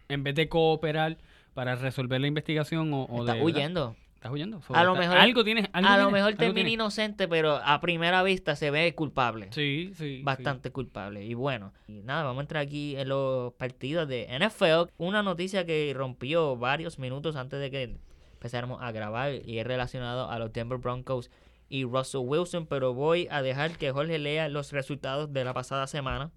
En 0.07 0.23
vez 0.23 0.35
de 0.35 0.47
cooperar 0.47 1.17
para 1.53 1.75
resolver 1.75 2.21
la 2.21 2.27
investigación 2.27 2.93
o, 2.93 3.07
está 3.19 3.43
huyendo. 3.43 3.95
¿Estás 4.19 4.33
huyendo? 4.33 4.61
a 4.67 4.83
lo 4.83 4.95
mejor, 4.95 5.17
algo 5.17 5.45
tienes, 5.45 5.69
a 5.71 5.97
lo 5.97 6.11
mejor 6.11 6.35
termina 6.35 6.67
inocente, 6.69 7.29
pero 7.29 7.55
a 7.55 7.79
primera 7.79 8.21
vista 8.21 8.57
se 8.57 8.69
ve 8.69 8.93
culpable. 8.93 9.47
Sí, 9.51 9.93
sí. 9.95 10.19
Bastante 10.25 10.71
culpable. 10.71 11.23
Y 11.23 11.35
bueno, 11.35 11.71
y 11.87 12.01
nada, 12.01 12.23
vamos 12.23 12.39
a 12.39 12.41
entrar 12.41 12.61
aquí 12.61 12.97
en 12.97 13.07
los 13.07 13.53
partidos 13.53 14.09
de 14.09 14.27
NFL. 14.27 14.91
Una 14.97 15.23
noticia 15.23 15.65
que 15.65 15.93
rompió 15.95 16.57
varios 16.57 16.99
minutos 16.99 17.37
antes 17.37 17.61
de 17.61 17.71
que 17.71 17.95
empezáramos 18.33 18.81
a 18.81 18.91
grabar 18.91 19.35
y 19.45 19.59
es 19.59 19.65
relacionado 19.65 20.29
a 20.29 20.37
los 20.37 20.51
Denver 20.51 20.79
Broncos 20.79 21.31
y 21.69 21.85
Russell 21.85 22.23
Wilson, 22.25 22.67
pero 22.67 22.93
voy 22.93 23.29
a 23.31 23.41
dejar 23.41 23.77
que 23.77 23.91
Jorge 23.91 24.19
lea 24.19 24.49
los 24.49 24.73
resultados 24.73 25.31
de 25.31 25.45
la 25.45 25.53
pasada 25.53 25.87
semana, 25.87 26.29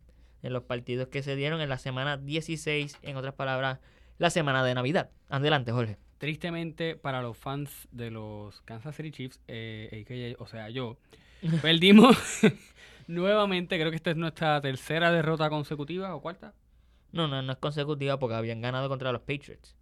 en 0.44 0.52
los 0.52 0.62
partidos 0.62 1.08
que 1.08 1.24
se 1.24 1.34
dieron 1.34 1.60
en 1.60 1.68
la 1.68 1.78
semana 1.78 2.16
16, 2.16 3.00
en 3.02 3.16
otras 3.16 3.34
palabras, 3.34 3.80
la 4.18 4.30
semana 4.30 4.62
de 4.62 4.72
Navidad. 4.74 5.10
Adelante, 5.28 5.72
Jorge. 5.72 5.98
Tristemente 6.22 6.94
para 6.94 7.20
los 7.20 7.36
fans 7.36 7.88
de 7.90 8.12
los 8.12 8.60
Kansas 8.60 8.94
City 8.94 9.10
Chiefs, 9.10 9.40
eh, 9.48 10.36
o 10.38 10.46
sea, 10.46 10.70
yo, 10.70 10.96
perdimos 11.62 12.16
nuevamente, 13.08 13.76
creo 13.76 13.90
que 13.90 13.96
esta 13.96 14.12
es 14.12 14.16
nuestra 14.16 14.60
tercera 14.60 15.10
derrota 15.10 15.50
consecutiva 15.50 16.14
o 16.14 16.20
cuarta. 16.20 16.54
No, 17.10 17.26
no, 17.26 17.42
no 17.42 17.52
es 17.52 17.58
consecutiva 17.58 18.20
porque 18.20 18.36
habían 18.36 18.60
ganado 18.60 18.88
contra 18.88 19.10
los 19.10 19.22
Patriots. 19.22 19.74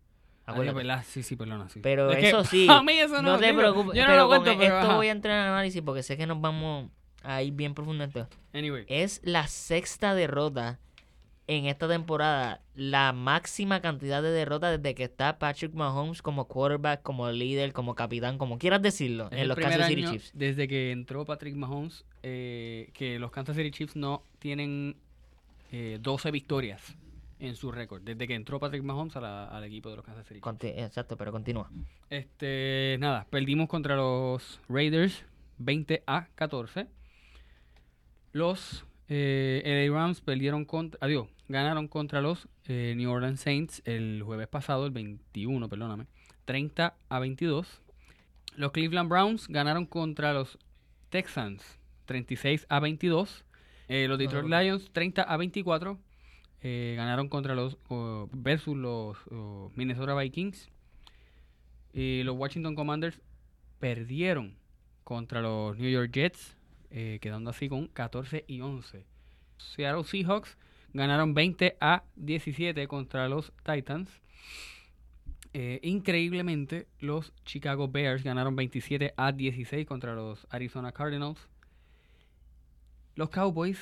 Ah, 0.46 1.02
sí, 1.02 1.22
sí, 1.22 1.36
perdona, 1.36 1.68
sí. 1.68 1.80
Pero 1.82 2.10
eso 2.10 2.42
sí, 2.44 2.66
no, 3.22 3.38
te 3.38 3.52
preocupes. 3.52 3.94
Yo 3.94 4.04
no 4.04 4.08
pero 4.08 4.22
lo 4.22 4.28
cuento, 4.28 4.56
pero 4.58 4.80
esto 4.80 4.96
voy 4.96 5.08
a 5.08 5.12
entrar 5.12 5.34
en 5.34 5.52
análisis 5.52 5.82
porque 5.82 6.02
sé 6.02 6.16
que 6.16 6.26
nos 6.26 6.40
vamos 6.40 6.88
a 7.22 7.42
ir 7.42 7.52
bien 7.52 7.74
profundo 7.74 8.02
en. 8.02 8.26
Anyway. 8.54 8.86
Es 8.88 9.20
la 9.24 9.46
sexta 9.46 10.14
derrota 10.14 10.78
en 11.50 11.66
esta 11.66 11.88
temporada 11.88 12.60
la 12.76 13.12
máxima 13.12 13.80
cantidad 13.80 14.22
de 14.22 14.30
derrotas 14.30 14.80
desde 14.80 14.94
que 14.94 15.02
está 15.02 15.40
Patrick 15.40 15.74
Mahomes 15.74 16.22
como 16.22 16.46
quarterback, 16.46 17.02
como 17.02 17.28
líder, 17.28 17.72
como 17.72 17.96
capitán, 17.96 18.38
como 18.38 18.56
quieras 18.56 18.80
decirlo, 18.82 19.28
en 19.32 19.48
los 19.48 19.58
Kansas 19.58 19.88
City 19.88 20.04
Chiefs. 20.04 20.30
Desde 20.32 20.68
que 20.68 20.92
entró 20.92 21.24
Patrick 21.24 21.56
Mahomes, 21.56 22.04
eh, 22.22 22.90
que 22.94 23.18
los 23.18 23.32
Kansas 23.32 23.56
City 23.56 23.72
Chiefs 23.72 23.96
no 23.96 24.22
tienen 24.38 24.94
eh, 25.72 25.98
12 26.00 26.30
victorias 26.30 26.96
en 27.40 27.56
su 27.56 27.72
récord, 27.72 28.02
desde 28.02 28.28
que 28.28 28.36
entró 28.36 28.60
Patrick 28.60 28.84
Mahomes 28.84 29.16
al 29.16 29.64
equipo 29.64 29.90
de 29.90 29.96
los 29.96 30.04
Kansas 30.04 30.28
City 30.28 30.40
Chiefs. 30.40 30.78
exacto, 30.78 31.16
pero 31.16 31.32
continúa. 31.32 31.68
Este, 32.10 32.96
nada, 33.00 33.26
perdimos 33.28 33.68
contra 33.68 33.96
los 33.96 34.60
Raiders 34.68 35.24
20 35.58 36.04
a 36.06 36.28
14. 36.36 36.86
Los 38.30 38.84
eh, 39.08 39.88
LA 39.90 39.92
Rams 39.92 40.20
perdieron 40.20 40.64
contra. 40.64 40.96
Adiós 41.02 41.26
ganaron 41.50 41.88
contra 41.88 42.20
los 42.20 42.48
eh, 42.66 42.94
New 42.96 43.10
Orleans 43.10 43.40
Saints 43.40 43.82
el 43.84 44.22
jueves 44.24 44.48
pasado, 44.48 44.86
el 44.86 44.92
21, 44.92 45.68
perdóname, 45.68 46.06
30 46.44 46.94
a 47.08 47.18
22. 47.18 47.82
Los 48.56 48.72
Cleveland 48.72 49.08
Browns 49.08 49.48
ganaron 49.48 49.86
contra 49.86 50.32
los 50.32 50.58
Texans 51.10 51.78
36 52.06 52.66
a 52.68 52.80
22. 52.80 53.44
Eh, 53.88 54.06
los 54.08 54.18
Detroit 54.18 54.46
Lions 54.46 54.90
30 54.92 55.22
a 55.22 55.36
24. 55.36 55.98
Eh, 56.62 56.94
ganaron 56.96 57.28
contra 57.28 57.54
los 57.54 57.76
versus 58.32 58.76
los 58.76 59.18
Minnesota 59.74 60.14
Vikings. 60.14 60.70
Y 61.92 62.22
los 62.22 62.36
Washington 62.36 62.74
Commanders 62.74 63.20
perdieron 63.80 64.54
contra 65.02 65.40
los 65.40 65.76
New 65.76 65.90
York 65.90 66.12
Jets, 66.12 66.56
eh, 66.90 67.18
quedando 67.20 67.50
así 67.50 67.68
con 67.68 67.88
14 67.88 68.44
y 68.46 68.60
11. 68.60 69.04
Seattle 69.56 70.04
Seahawks 70.04 70.56
ganaron 70.92 71.34
20 71.34 71.76
a 71.80 72.04
17 72.16 72.86
contra 72.88 73.28
los 73.28 73.52
Titans. 73.64 74.10
Eh, 75.52 75.80
increíblemente, 75.82 76.86
los 77.00 77.32
Chicago 77.44 77.88
Bears 77.88 78.22
ganaron 78.22 78.54
27 78.54 79.14
a 79.16 79.32
16 79.32 79.86
contra 79.86 80.14
los 80.14 80.46
Arizona 80.50 80.92
Cardinals. 80.92 81.48
Los 83.16 83.30
Cowboys 83.30 83.78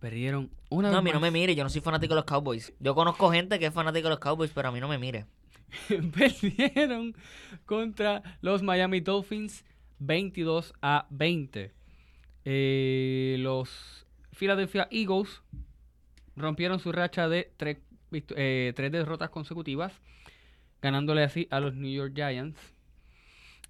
perdieron 0.00 0.50
una 0.70 0.90
No, 0.90 0.98
a 0.98 1.02
mí 1.02 1.10
no 1.12 1.20
me 1.20 1.30
mire, 1.30 1.54
yo 1.54 1.62
no 1.62 1.70
soy 1.70 1.80
fanático 1.80 2.14
de 2.14 2.20
los 2.20 2.24
Cowboys. 2.24 2.72
Yo 2.80 2.94
conozco 2.94 3.30
gente 3.30 3.58
que 3.58 3.66
es 3.66 3.74
fanático 3.74 4.08
de 4.08 4.14
los 4.14 4.18
Cowboys, 4.18 4.50
pero 4.54 4.68
a 4.68 4.72
mí 4.72 4.80
no 4.80 4.88
me 4.88 4.98
mire. 4.98 5.26
perdieron 5.88 7.14
contra 7.66 8.22
los 8.40 8.62
Miami 8.62 9.00
Dolphins 9.00 9.64
22 9.98 10.72
a 10.82 11.06
20. 11.10 11.72
Eh, 12.46 13.36
los 13.38 14.06
Philadelphia 14.32 14.88
Eagles 14.90 15.42
rompieron 16.36 16.80
su 16.80 16.92
racha 16.92 17.28
de 17.28 17.52
tres, 17.56 17.78
eh, 18.12 18.72
tres 18.74 18.92
derrotas 18.92 19.30
consecutivas, 19.30 19.92
ganándole 20.82 21.22
así 21.22 21.48
a 21.50 21.60
los 21.60 21.74
New 21.74 21.92
York 21.92 22.12
Giants. 22.14 22.60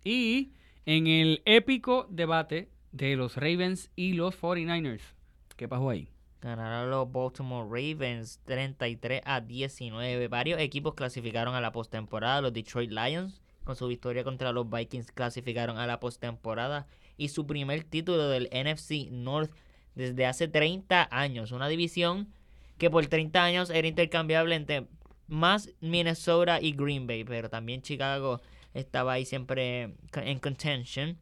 Y 0.04 0.52
en 0.87 1.06
el 1.06 1.42
épico 1.47 2.06
debate 2.11 2.68
de 2.92 3.16
los 3.16 3.37
Ravens 3.37 3.90
y 3.97 4.12
los 4.12 4.40
49ers, 4.40 5.02
¿qué 5.56 5.66
pasó 5.68 5.90
ahí? 5.90 6.09
Ganaron 6.44 6.90
los 6.90 7.11
Baltimore 7.11 7.66
Ravens 7.66 8.38
33 8.44 9.23
a 9.25 9.40
19. 9.40 10.28
Varios 10.28 10.61
equipos 10.61 10.92
clasificaron 10.92 11.54
a 11.54 11.61
la 11.62 11.73
postemporada. 11.73 12.42
Los 12.42 12.52
Detroit 12.52 12.90
Lions, 12.90 13.40
con 13.64 13.76
su 13.76 13.88
victoria 13.88 14.25
contra 14.25 14.52
los 14.52 14.68
Vikings, 14.68 15.11
clasificaron 15.11 15.78
a 15.78 15.87
la 15.87 16.00
postemporada. 16.00 16.87
Y 17.16 17.28
su 17.28 17.47
primer 17.47 17.85
título 17.85 18.28
del 18.28 18.50
NFC 18.52 19.11
North 19.11 19.52
desde 19.94 20.26
hace 20.26 20.47
30 20.47 21.09
años. 21.11 21.50
Una 21.50 21.66
división 21.66 22.28
que 22.84 22.90
por 22.90 23.06
30 23.06 23.42
años 23.42 23.70
era 23.70 23.88
intercambiable 23.88 24.54
entre 24.54 24.86
más 25.26 25.70
Minnesota 25.80 26.60
y 26.60 26.72
Green 26.72 27.06
Bay. 27.06 27.24
Pero 27.24 27.48
también 27.48 27.80
Chicago 27.80 28.42
estaba 28.74 29.14
ahí 29.14 29.24
siempre 29.24 29.94
en 30.12 30.38
contention. 30.38 31.16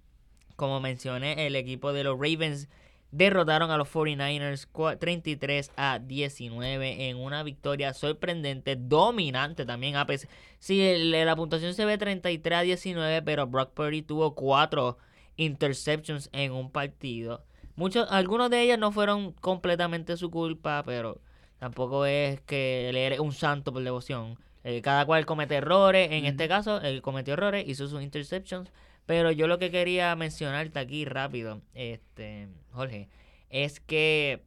Como 0.57 0.81
mencioné, 0.81 1.47
el 1.47 1.55
equipo 1.55 1.93
de 1.93 2.03
los 2.03 2.19
Ravens 2.19 2.69
derrotaron 3.13 3.71
a 3.71 3.77
los 3.77 3.89
49ers 3.93 4.99
33 4.99 5.71
a 5.77 6.01
19 6.01 7.09
en 7.09 7.17
una 7.19 7.45
victoria 7.45 7.95
sorprendente, 7.95 8.75
dominante 8.75 9.65
también. 9.65 9.95
A 9.95 10.05
pesar, 10.05 10.29
sí, 10.59 10.83
la 10.99 11.37
puntuación 11.37 11.75
se 11.75 11.85
ve 11.85 11.97
33 11.97 12.59
a 12.59 12.63
19, 12.63 13.23
pero 13.23 13.47
Brock 13.47 13.73
Purdy 13.73 14.03
tuvo 14.03 14.35
cuatro 14.35 14.99
interceptions 15.37 16.29
en 16.33 16.51
un 16.51 16.73
partido. 16.73 17.45
Muchos, 17.77 18.11
algunos 18.11 18.51
de 18.51 18.63
ellos 18.63 18.81
no 18.81 18.91
fueron 18.91 19.31
completamente 19.35 20.17
su 20.17 20.29
culpa, 20.29 20.83
pero 20.85 21.21
tampoco 21.63 22.07
es 22.07 22.41
que 22.41 22.89
él 22.89 22.97
era 22.97 23.23
un 23.23 23.33
santo 23.33 23.73
por 23.73 23.85
devoción. 23.85 24.37
Eh, 24.65 24.83
cada 24.83 25.07
cual 25.07 25.27
comete 25.27 25.55
errores. 25.55 26.11
En 26.11 26.25
este 26.25 26.49
caso, 26.49 26.81
él 26.81 27.03
cometió 27.03 27.35
errores, 27.35 27.69
hizo 27.69 27.87
sus 27.87 28.03
interceptions. 28.03 28.73
Pero 29.07 29.31
yo 29.31 29.47
lo 29.47 29.61
que 29.61 29.71
quería 29.71 30.17
mencionarte 30.17 30.81
aquí 30.81 31.05
rápido, 31.05 31.63
este, 31.75 32.49
Jorge, 32.73 33.09
es 33.49 33.79
que, 33.79 34.43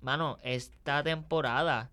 mano, 0.00 0.38
esta 0.42 1.02
temporada, 1.02 1.90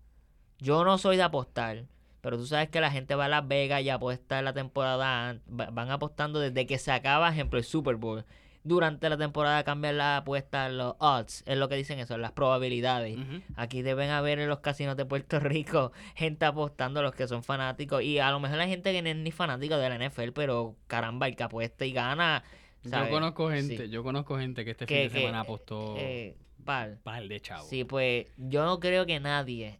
yo 0.58 0.82
no 0.82 0.96
soy 0.96 1.18
de 1.18 1.24
apostar, 1.24 1.84
pero 2.22 2.38
tú 2.38 2.46
sabes 2.46 2.70
que 2.70 2.80
la 2.80 2.90
gente 2.90 3.14
va 3.16 3.26
a 3.26 3.28
Las 3.28 3.46
Vegas 3.46 3.82
y 3.82 3.90
apuesta 3.90 4.38
en 4.38 4.46
la 4.46 4.54
temporada, 4.54 5.40
van 5.46 5.90
apostando 5.90 6.40
desde 6.40 6.66
que 6.66 6.78
se 6.78 6.90
acaba, 6.90 7.28
ejemplo, 7.28 7.58
el 7.58 7.66
Super 7.66 7.96
Bowl 7.96 8.24
durante 8.64 9.10
la 9.10 9.18
temporada 9.18 9.62
cambian 9.62 9.98
la 9.98 10.16
apuesta, 10.16 10.68
los 10.70 10.94
odds, 10.98 11.44
es 11.46 11.56
lo 11.58 11.68
que 11.68 11.76
dicen 11.76 11.98
eso, 11.98 12.16
las 12.16 12.32
probabilidades. 12.32 13.18
Aquí 13.56 13.82
deben 13.82 14.10
haber 14.10 14.38
en 14.38 14.48
los 14.48 14.60
casinos 14.60 14.96
de 14.96 15.04
Puerto 15.04 15.38
Rico 15.40 15.92
gente 16.16 16.46
apostando, 16.46 17.02
los 17.02 17.14
que 17.14 17.28
son 17.28 17.44
fanáticos, 17.44 18.02
y 18.02 18.18
a 18.18 18.30
lo 18.30 18.40
mejor 18.40 18.56
la 18.56 18.66
gente 18.66 18.92
que 18.92 19.02
no 19.02 19.10
es 19.10 19.16
ni 19.16 19.30
fanático 19.30 19.76
de 19.76 19.88
la 19.90 20.08
NFL, 20.08 20.30
pero 20.34 20.76
caramba, 20.86 21.28
el 21.28 21.36
que 21.36 21.42
apuesta 21.42 21.84
y 21.84 21.92
gana. 21.92 22.42
Yo 22.82 23.10
conozco 23.10 23.50
gente, 23.50 23.88
yo 23.88 24.02
conozco 24.02 24.38
gente 24.38 24.64
que 24.64 24.72
este 24.72 24.86
fin 24.86 24.96
de 24.96 25.10
semana 25.10 25.40
apostó 25.40 25.94
eh, 25.98 26.36
par. 26.64 26.98
de 27.28 27.40
chavo. 27.40 27.64
Sí, 27.68 27.84
pues 27.84 28.26
yo 28.36 28.64
no 28.64 28.80
creo 28.80 29.06
que 29.06 29.20
nadie 29.20 29.78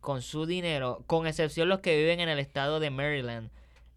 con 0.00 0.22
su 0.22 0.46
dinero, 0.46 1.04
con 1.06 1.26
excepción 1.26 1.68
los 1.68 1.80
que 1.80 1.96
viven 1.96 2.20
en 2.20 2.28
el 2.28 2.38
estado 2.38 2.80
de 2.80 2.90
Maryland, 2.90 3.50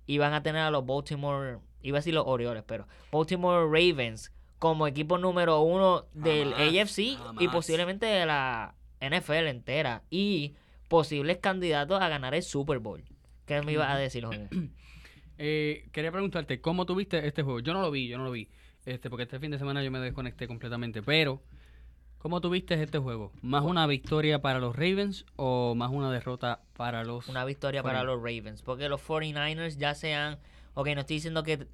iban 0.07 0.33
a 0.33 0.43
tener 0.43 0.61
a 0.61 0.71
los 0.71 0.85
Baltimore 0.85 1.57
iba 1.87 1.97
a 1.97 1.99
decir 1.99 2.13
los 2.13 2.25
Orioles, 2.27 2.63
pero 2.65 2.87
Baltimore 3.11 3.65
Ravens 3.65 4.31
como 4.59 4.87
equipo 4.87 5.17
número 5.17 5.61
uno 5.61 6.05
del 6.13 6.53
AFC 6.53 7.17
y 7.39 7.47
posiblemente 7.51 8.05
de 8.05 8.25
la 8.25 8.75
NFL 8.99 9.47
entera 9.47 10.03
y 10.09 10.55
posibles 10.87 11.37
candidatos 11.37 12.01
a 12.01 12.09
ganar 12.09 12.33
el 12.33 12.43
Super 12.43 12.79
Bowl. 12.79 13.03
¿Qué 13.45 13.61
me 13.61 13.73
ibas 13.73 13.89
a 13.89 13.97
decir, 13.97 14.25
Jorge? 14.25 14.49
Eh, 15.37 15.89
quería 15.91 16.13
preguntarte, 16.13 16.61
¿cómo 16.61 16.85
tuviste 16.85 17.27
este 17.27 17.43
juego? 17.43 17.59
Yo 17.59 17.73
no 17.73 17.81
lo 17.81 17.91
vi, 17.91 18.07
yo 18.07 18.17
no 18.17 18.23
lo 18.23 18.31
vi, 18.31 18.47
este, 18.85 19.09
porque 19.09 19.23
este 19.23 19.37
fin 19.37 19.51
de 19.51 19.57
semana 19.57 19.83
yo 19.83 19.91
me 19.91 19.99
desconecté 19.99 20.47
completamente, 20.47 21.03
pero 21.03 21.43
¿cómo 22.19 22.39
tuviste 22.39 22.81
este 22.81 22.99
juego? 22.99 23.33
¿Más 23.41 23.65
una 23.65 23.85
victoria 23.85 24.41
para 24.41 24.59
los 24.59 24.77
Ravens 24.77 25.25
o 25.35 25.75
más 25.75 25.91
una 25.91 26.09
derrota 26.09 26.61
para 26.77 27.03
los... 27.03 27.27
Una 27.27 27.43
victoria 27.43 27.83
para 27.83 28.05
los 28.05 28.15
Ravens, 28.15 28.61
porque 28.61 28.87
los 28.87 29.05
49ers 29.05 29.75
ya 29.75 29.93
sean 29.93 30.39
Ok, 30.75 30.89
no 30.93 31.01
estoy 31.01 31.15
diciendo 31.15 31.41
que 31.43 31.67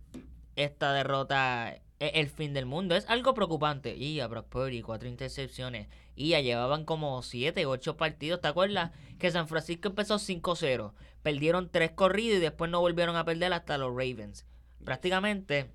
esta 0.55 0.93
derrota 0.93 1.75
es 1.99 2.11
el 2.13 2.29
fin 2.29 2.53
del 2.53 2.67
mundo. 2.67 2.95
Es 2.95 3.09
algo 3.09 3.33
preocupante. 3.33 3.95
Y 3.95 4.19
a 4.19 4.27
Brock 4.27 4.47
Purdy, 4.47 4.81
cuatro 4.83 5.09
intercepciones. 5.09 5.87
Y 6.15 6.29
ya 6.29 6.41
llevaban 6.41 6.85
como 6.85 7.21
siete, 7.23 7.65
ocho 7.65 7.97
partidos. 7.97 8.41
¿Te 8.41 8.47
acuerdas? 8.47 8.91
Que 9.17 9.31
San 9.31 9.47
Francisco 9.47 9.87
empezó 9.89 10.15
5-0. 10.19 10.93
Perdieron 11.23 11.69
tres 11.69 11.91
corridos 11.91 12.37
y 12.37 12.41
después 12.41 12.69
no 12.69 12.79
volvieron 12.79 13.15
a 13.15 13.25
perder 13.25 13.53
hasta 13.53 13.79
los 13.79 13.89
Ravens. 13.89 14.45
Prácticamente 14.85 15.71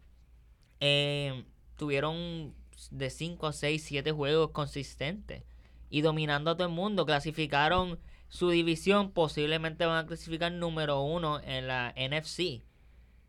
eh, 0.78 1.44
tuvieron 1.76 2.54
de 2.92 3.10
5 3.10 3.46
a 3.48 3.52
6, 3.52 3.82
7 3.84 4.12
juegos 4.12 4.50
consistentes. 4.50 5.42
Y 5.90 6.02
dominando 6.02 6.52
a 6.52 6.56
todo 6.56 6.68
el 6.68 6.74
mundo. 6.74 7.06
Clasificaron 7.06 7.98
su 8.28 8.50
división. 8.50 9.10
Posiblemente 9.10 9.84
van 9.84 10.04
a 10.04 10.06
clasificar 10.06 10.52
número 10.52 11.00
uno 11.02 11.40
en 11.40 11.66
la 11.66 11.92
NFC. 11.96 12.62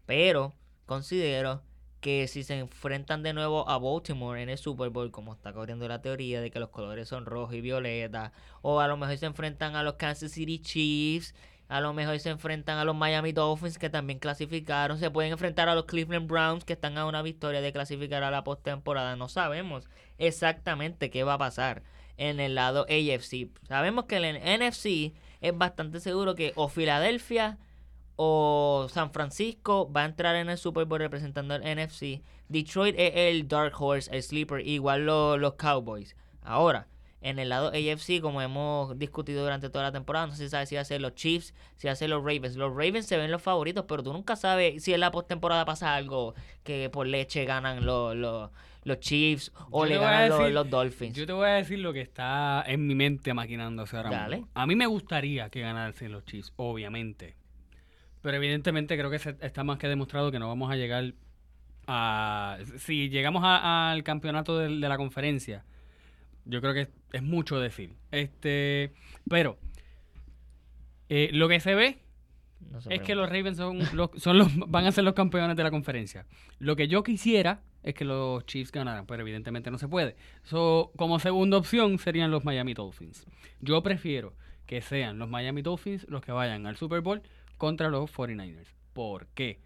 Pero 0.08 0.56
considero 0.88 1.62
que 2.00 2.28
si 2.28 2.44
se 2.44 2.58
enfrentan 2.58 3.24
de 3.24 3.34
nuevo 3.34 3.70
a 3.70 3.78
Baltimore 3.78 4.42
en 4.42 4.50
el 4.50 4.58
Super 4.58 4.90
Bowl, 4.90 5.12
como 5.12 5.34
está 5.34 5.52
corriendo 5.52 5.88
la 5.88 6.02
teoría 6.02 6.42
de 6.42 6.50
que 6.50 6.60
los 6.60 6.70
colores 6.70 7.10
son 7.10 7.26
rojo 7.26 7.54
y 7.54 7.62
violeta, 7.62 8.32
o 8.62 8.80
a 8.80 8.88
lo 8.88 8.98
mejor 8.98 9.18
se 9.18 9.26
enfrentan 9.26 9.76
a 9.76 9.84
los 9.84 9.96
Kansas 9.96 10.32
City 10.32 10.60
Chiefs, 10.60 11.36
a 11.68 11.82
lo 11.82 11.94
mejor 11.94 12.18
se 12.20 12.30
enfrentan 12.30 12.78
a 12.78 12.86
los 12.86 12.96
Miami 12.96 13.34
Dolphins 13.34 13.78
que 13.78 13.90
también 13.90 14.20
clasificaron, 14.20 14.98
se 14.98 15.12
pueden 15.12 15.34
enfrentar 15.34 15.68
a 15.68 15.76
los 15.76 15.86
Cleveland 15.86 16.30
Browns 16.30 16.64
que 16.64 16.74
están 16.74 16.98
a 16.98 17.06
una 17.06 17.22
victoria 17.22 17.60
de 17.60 17.74
clasificar 17.74 18.24
a 18.24 18.32
la 18.32 18.46
postemporada. 18.46 19.18
No 19.18 19.28
sabemos 19.28 19.90
exactamente 20.18 21.10
qué 21.10 21.24
va 21.24 21.34
a 21.34 21.38
pasar 21.38 21.84
en 22.16 22.40
el 22.40 22.56
lado 22.56 22.84
AFC. 22.84 23.50
Sabemos 23.68 24.06
que 24.06 24.16
en 24.16 24.24
el 24.24 24.60
NFC 24.60 25.14
es 25.42 25.58
bastante 25.58 26.00
seguro 26.00 26.36
que 26.36 26.54
o 26.56 26.70
Filadelfia 26.70 27.58
o 28.18 28.88
San 28.92 29.12
Francisco 29.12 29.90
va 29.92 30.02
a 30.02 30.06
entrar 30.06 30.36
en 30.36 30.50
el 30.50 30.58
Super 30.58 30.86
Bowl 30.86 31.00
representando 31.00 31.56
el 31.56 31.62
NFC. 31.62 32.22
Detroit 32.50 32.96
es 32.98 33.12
el 33.16 33.48
Dark 33.48 33.74
Horse, 33.80 34.10
el 34.14 34.24
Sleeper, 34.24 34.68
igual 34.68 35.06
los 35.06 35.54
Cowboys. 35.54 36.16
Ahora, 36.42 36.88
en 37.22 37.38
el 37.40 37.50
lado 37.50 37.70
AFC, 37.70 38.20
como 38.20 38.42
hemos 38.42 38.98
discutido 38.98 39.44
durante 39.44 39.70
toda 39.70 39.86
la 39.86 39.92
temporada, 39.92 40.28
no 40.28 40.36
se 40.36 40.50
sabe 40.50 40.66
si 40.66 40.76
va 40.76 40.82
a 40.82 40.86
ser 40.86 41.00
los 41.00 41.14
Chiefs, 41.14 41.54
si 41.76 41.88
va 41.88 41.94
a 41.94 41.96
ser 41.96 42.10
los 42.10 42.24
Ravens. 42.24 42.56
Los 42.56 42.72
Ravens 42.72 43.06
se 43.06 43.18
ven 43.18 43.32
los 43.32 43.42
favoritos, 43.42 43.86
pero 43.88 44.02
tú 44.02 44.14
nunca 44.14 44.36
sabes 44.36 44.84
si 44.84 44.94
en 44.94 45.00
la 45.00 45.12
postemporada 45.12 45.64
pasa 45.66 45.94
algo 45.94 46.34
que 46.64 46.90
por 46.90 47.06
leche 47.06 47.46
ganan 47.46 47.86
los, 47.86 48.16
los, 48.16 48.50
Chiefs 49.00 49.52
o 49.70 49.86
le 49.86 49.98
ganan 49.98 50.54
los, 50.54 50.70
Dolphins. 50.70 51.16
Yo 51.16 51.28
te 51.28 51.34
voy 51.34 51.48
a 51.50 51.54
decir 51.54 51.80
lo 51.80 51.94
que 51.94 52.02
está 52.02 52.64
en 52.66 52.88
mi 52.88 52.96
mente 52.96 53.34
maquinándose 53.34 53.98
ahora 53.98 54.28
mismo. 54.28 54.48
A 54.56 54.66
mí 54.66 54.76
me 54.76 54.88
gustaría 54.88 55.50
que 55.50 55.62
ganasen 55.62 56.14
los 56.14 56.26
Chiefs, 56.26 56.54
obviamente. 56.56 57.36
Pero 58.22 58.38
evidentemente 58.38 58.98
creo 58.98 59.10
que 59.10 59.18
está 59.18 59.64
más 59.64 59.78
que 59.78 59.88
demostrado 59.88 60.32
que 60.32 60.40
no 60.40 60.48
vamos 60.48 60.72
a 60.72 60.76
llegar 60.76 61.14
a... 61.88 62.58
Si 62.78 63.10
llegamos 63.10 63.44
al 63.46 64.04
campeonato 64.04 64.58
de, 64.58 64.70
la 64.70 64.98
conferencia, 64.98 65.64
yo 66.46 66.62
creo 66.62 66.74
que 66.74 66.90
es, 67.14 67.24
mucho 67.24 67.60
decir. 67.60 67.94
Este, 68.12 68.94
pero 69.30 69.58
Eh, 71.10 71.30
lo 71.32 71.48
que 71.48 71.60
se 71.62 71.74
ve 71.74 72.00
es 72.90 73.02
que 73.02 73.16
los 73.16 73.30
Ravens 73.30 73.58
son 73.58 73.80
los, 73.94 74.10
son 74.18 74.38
los, 74.38 74.54
van 74.58 74.86
a 74.86 74.92
ser 74.92 75.04
los 75.04 75.14
campeones 75.14 75.56
de 75.56 75.64
la 75.64 75.72
conferencia. 75.72 76.26
Lo 76.60 76.76
que 76.76 76.88
yo 76.88 77.04
quisiera 77.04 77.62
es 77.84 77.94
que 77.94 78.04
los 78.04 78.46
Chiefs 78.46 78.72
ganaran, 78.72 79.06
pero 79.06 79.22
evidentemente 79.22 79.72
no 79.72 79.78
se 79.78 79.88
puede. 79.88 80.16
So, 80.44 80.92
como 80.98 81.20
segunda 81.20 81.58
opción 81.58 81.98
serían 82.00 82.32
los 82.32 82.44
Miami 82.44 82.74
Dolphins. 82.74 83.26
Yo 83.62 83.82
prefiero 83.82 84.34
que 84.66 84.82
sean 84.82 85.18
los 85.18 85.30
Miami 85.30 85.62
Dolphins 85.62 86.06
los 86.10 86.22
que 86.22 86.34
vayan 86.34 86.66
al 86.66 86.76
Super 86.76 87.00
Bowl 87.02 87.22
contra 87.58 87.90
los 87.90 88.12
49ers. 88.12 88.74
¿Por 88.94 89.28
qué? 89.28 89.60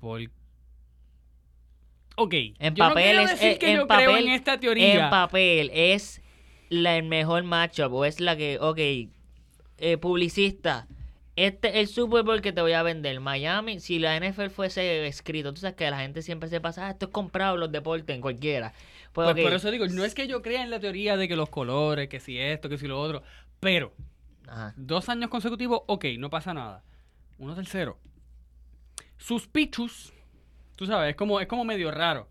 Porque 0.00 0.30
Ok, 2.20 2.34
en 2.58 2.74
papel 2.74 3.18
es 3.20 3.30
decir 3.30 3.58
que 3.58 3.70
en 3.70 3.76
yo 3.76 3.86
papel, 3.86 4.06
creo 4.06 4.18
en 4.18 4.28
esta 4.30 4.58
teoría. 4.58 5.04
En 5.04 5.10
papel 5.10 5.70
es 5.72 6.20
la 6.68 6.96
el 6.96 7.04
mejor 7.04 7.44
matchup 7.44 7.92
o 7.92 8.04
es 8.04 8.18
la 8.18 8.36
que, 8.36 8.58
ok, 8.60 8.78
eh, 9.78 9.96
publicista, 9.98 10.88
este 11.36 11.68
es 11.68 11.74
el 11.76 11.86
Super 11.86 12.24
Bowl 12.24 12.42
que 12.42 12.52
te 12.52 12.60
voy 12.60 12.72
a 12.72 12.82
vender. 12.82 13.20
Miami, 13.20 13.78
si 13.78 14.00
la 14.00 14.18
NFL 14.18 14.48
fuese 14.48 15.06
escrito, 15.06 15.54
tú 15.54 15.60
sabes 15.60 15.76
que 15.76 15.88
la 15.88 16.00
gente 16.00 16.22
siempre 16.22 16.48
se 16.48 16.60
pasa, 16.60 16.88
ah, 16.88 16.90
esto 16.90 17.06
es 17.06 17.12
comprado 17.12 17.56
los 17.56 17.70
deportes 17.70 18.16
en 18.16 18.20
cualquiera. 18.20 18.72
Pues, 19.12 19.30
pues 19.32 19.44
por 19.44 19.52
eso 19.52 19.70
digo, 19.70 19.86
no 19.86 20.04
es 20.04 20.16
que 20.16 20.26
yo 20.26 20.42
crea 20.42 20.64
en 20.64 20.70
la 20.70 20.80
teoría 20.80 21.16
de 21.16 21.28
que 21.28 21.36
los 21.36 21.48
colores, 21.48 22.08
que 22.08 22.18
si 22.18 22.36
esto, 22.36 22.68
que 22.68 22.78
si 22.78 22.88
lo 22.88 23.00
otro, 23.00 23.22
pero 23.60 23.92
dos 24.74 25.08
años 25.08 25.30
consecutivos, 25.30 25.82
ok, 25.86 26.04
no 26.18 26.30
pasa 26.30 26.52
nada. 26.52 26.82
Uno 27.38 27.54
tercero. 27.54 27.98
Sus 29.16 29.46
pichus, 29.46 30.12
tú 30.76 30.86
sabes, 30.86 31.10
es 31.10 31.16
como, 31.16 31.40
es 31.40 31.46
como 31.46 31.64
medio 31.64 31.90
raro. 31.90 32.28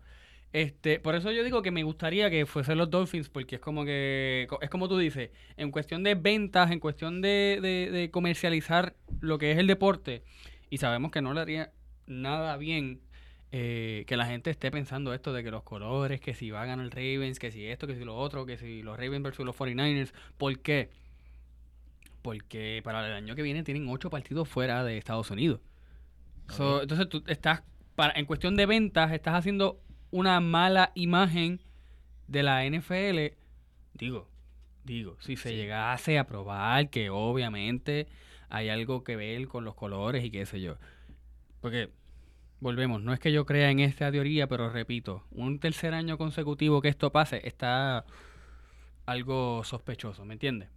Este, 0.52 0.98
por 0.98 1.14
eso 1.14 1.30
yo 1.30 1.44
digo 1.44 1.60
que 1.60 1.70
me 1.70 1.82
gustaría 1.82 2.30
que 2.30 2.46
fuesen 2.46 2.78
los 2.78 2.90
Dolphins, 2.90 3.28
porque 3.28 3.56
es 3.56 3.60
como 3.60 3.84
que, 3.84 4.48
es 4.60 4.70
como 4.70 4.88
tú 4.88 4.96
dices, 4.96 5.30
en 5.56 5.70
cuestión 5.70 6.02
de 6.02 6.14
ventas, 6.14 6.70
en 6.70 6.80
cuestión 6.80 7.20
de, 7.20 7.58
de, 7.92 8.10
comercializar 8.10 8.94
lo 9.20 9.38
que 9.38 9.52
es 9.52 9.58
el 9.58 9.66
deporte, 9.66 10.22
y 10.70 10.78
sabemos 10.78 11.10
que 11.10 11.20
no 11.20 11.34
le 11.34 11.40
haría 11.40 11.72
nada 12.06 12.56
bien 12.56 13.02
eh, 13.52 14.04
que 14.06 14.16
la 14.16 14.26
gente 14.26 14.50
esté 14.50 14.70
pensando 14.70 15.12
esto 15.12 15.34
de 15.34 15.42
que 15.42 15.50
los 15.50 15.64
colores, 15.64 16.20
que 16.20 16.34
si 16.34 16.50
va 16.50 16.62
a 16.62 16.66
ganar 16.66 16.84
el 16.86 16.90
Ravens, 16.90 17.38
que 17.38 17.50
si 17.50 17.66
esto, 17.66 17.86
que 17.86 17.96
si 17.96 18.04
lo 18.04 18.16
otro, 18.16 18.46
que 18.46 18.56
si 18.56 18.82
los 18.82 18.98
Ravens 18.98 19.22
versus 19.22 19.44
los 19.44 19.56
49ers. 19.56 20.12
¿Por 20.38 20.58
qué? 20.60 20.90
Porque 22.28 22.82
para 22.84 23.06
el 23.06 23.14
año 23.14 23.34
que 23.34 23.40
viene 23.40 23.62
tienen 23.62 23.88
ocho 23.88 24.10
partidos 24.10 24.46
fuera 24.46 24.84
de 24.84 24.98
Estados 24.98 25.30
Unidos. 25.30 25.60
entonces 26.50 27.08
tú 27.08 27.24
estás, 27.26 27.62
para, 27.94 28.12
en 28.18 28.26
cuestión 28.26 28.54
de 28.54 28.66
ventas, 28.66 29.12
estás 29.12 29.34
haciendo 29.34 29.80
una 30.10 30.38
mala 30.40 30.92
imagen 30.94 31.62
de 32.26 32.42
la 32.42 32.66
NFL, 32.66 33.34
digo, 33.94 34.28
digo, 34.84 35.16
si 35.20 35.36
se 35.36 35.56
llegase 35.56 36.18
a 36.18 36.26
probar 36.26 36.90
que 36.90 37.08
obviamente 37.08 38.08
hay 38.50 38.68
algo 38.68 39.04
que 39.04 39.16
ver 39.16 39.48
con 39.48 39.64
los 39.64 39.74
colores 39.74 40.22
y 40.22 40.30
qué 40.30 40.44
sé 40.44 40.60
yo. 40.60 40.76
Porque, 41.62 41.88
volvemos, 42.60 43.00
no 43.00 43.14
es 43.14 43.20
que 43.20 43.32
yo 43.32 43.46
crea 43.46 43.70
en 43.70 43.80
esta 43.80 44.12
teoría, 44.12 44.48
pero 44.48 44.68
repito, 44.68 45.24
un 45.30 45.60
tercer 45.60 45.94
año 45.94 46.18
consecutivo 46.18 46.82
que 46.82 46.88
esto 46.88 47.10
pase 47.10 47.40
está 47.48 48.04
algo 49.06 49.64
sospechoso, 49.64 50.26
¿me 50.26 50.34
entiendes? 50.34 50.68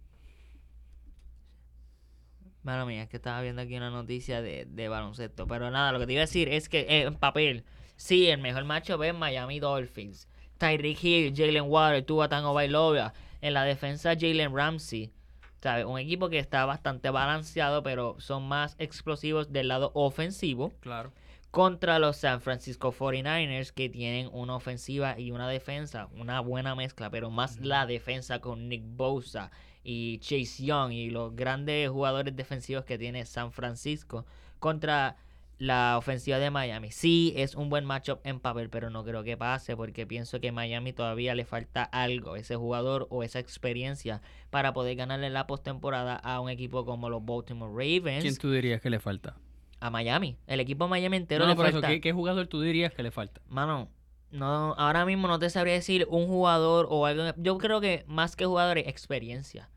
Bueno, 2.62 2.86
mía, 2.86 3.02
es 3.02 3.08
que 3.08 3.16
estaba 3.16 3.40
viendo 3.42 3.62
aquí 3.62 3.76
una 3.76 3.90
noticia 3.90 4.40
de, 4.40 4.66
de 4.66 4.88
baloncesto. 4.88 5.46
Pero 5.46 5.70
nada, 5.70 5.92
lo 5.92 5.98
que 5.98 6.06
te 6.06 6.12
iba 6.12 6.20
a 6.20 6.26
decir 6.26 6.48
es 6.48 6.68
que 6.68 6.86
en 6.88 7.14
papel, 7.14 7.64
Sí, 8.02 8.28
el 8.28 8.40
mejor 8.40 8.64
macho 8.64 9.00
es 9.04 9.14
Miami 9.14 9.60
Dolphins. 9.60 10.26
Tyreek 10.58 11.04
Hill, 11.04 11.34
Jalen 11.36 11.70
Water, 11.70 12.04
Tua 12.04 12.28
Tango. 12.28 12.58
En 12.60 13.54
la 13.54 13.62
defensa, 13.62 14.14
Jalen 14.18 14.52
Ramsey. 14.52 15.12
¿Sabes? 15.60 15.84
Un 15.84 16.00
equipo 16.00 16.28
que 16.28 16.40
está 16.40 16.64
bastante 16.64 17.10
balanceado, 17.10 17.84
pero 17.84 18.16
son 18.18 18.48
más 18.48 18.74
explosivos 18.80 19.52
del 19.52 19.68
lado 19.68 19.92
ofensivo. 19.94 20.72
Claro. 20.80 21.12
Contra 21.52 22.00
los 22.00 22.16
San 22.16 22.40
Francisco 22.40 22.92
49ers, 22.92 23.70
que 23.70 23.88
tienen 23.88 24.28
una 24.32 24.56
ofensiva 24.56 25.16
y 25.16 25.30
una 25.30 25.48
defensa. 25.48 26.08
Una 26.18 26.40
buena 26.40 26.74
mezcla, 26.74 27.08
pero 27.08 27.30
más 27.30 27.60
la 27.60 27.86
defensa 27.86 28.40
con 28.40 28.68
Nick 28.68 28.82
Bosa 28.84 29.52
y 29.84 30.18
Chase 30.18 30.64
Young 30.64 30.92
y 30.92 31.10
los 31.10 31.34
grandes 31.34 31.90
jugadores 31.90 32.34
defensivos 32.36 32.84
que 32.84 32.98
tiene 32.98 33.24
San 33.26 33.52
Francisco. 33.52 34.26
Contra 34.58 35.16
la 35.62 35.96
ofensiva 35.96 36.40
de 36.40 36.50
Miami. 36.50 36.90
Sí, 36.90 37.32
es 37.36 37.54
un 37.54 37.68
buen 37.68 37.84
matchup 37.84 38.18
en 38.24 38.40
papel, 38.40 38.68
pero 38.68 38.90
no 38.90 39.04
creo 39.04 39.22
que 39.22 39.36
pase 39.36 39.76
porque 39.76 40.08
pienso 40.08 40.40
que 40.40 40.50
Miami 40.50 40.92
todavía 40.92 41.36
le 41.36 41.44
falta 41.44 41.84
algo, 41.84 42.34
ese 42.34 42.56
jugador 42.56 43.06
o 43.10 43.22
esa 43.22 43.38
experiencia 43.38 44.22
para 44.50 44.72
poder 44.72 44.96
ganarle 44.96 45.30
la 45.30 45.46
postemporada 45.46 46.16
a 46.16 46.40
un 46.40 46.50
equipo 46.50 46.84
como 46.84 47.08
los 47.10 47.24
Baltimore 47.24 47.70
Ravens. 47.70 48.22
¿Quién 48.22 48.36
tú 48.36 48.50
dirías 48.50 48.80
que 48.80 48.90
le 48.90 48.98
falta? 48.98 49.36
A 49.78 49.88
Miami. 49.90 50.36
El 50.48 50.58
equipo 50.58 50.88
Miami 50.88 51.18
entero 51.18 51.46
le 51.46 51.54
falta. 51.54 51.86
¿qué, 51.86 52.00
¿qué, 52.00 52.12
jugador 52.12 52.48
tú 52.48 52.60
dirías 52.60 52.92
que 52.92 53.04
le 53.04 53.12
falta? 53.12 53.40
Mano, 53.48 53.88
no, 54.32 54.74
ahora 54.78 55.04
mismo 55.04 55.28
no 55.28 55.38
te 55.38 55.48
sabría 55.48 55.74
decir 55.74 56.08
un 56.10 56.26
jugador 56.26 56.88
o 56.90 57.06
algo. 57.06 57.22
Yo 57.36 57.58
creo 57.58 57.80
que 57.80 58.04
más 58.08 58.34
que 58.34 58.46
jugadores, 58.46 58.88
experiencia. 58.88 59.68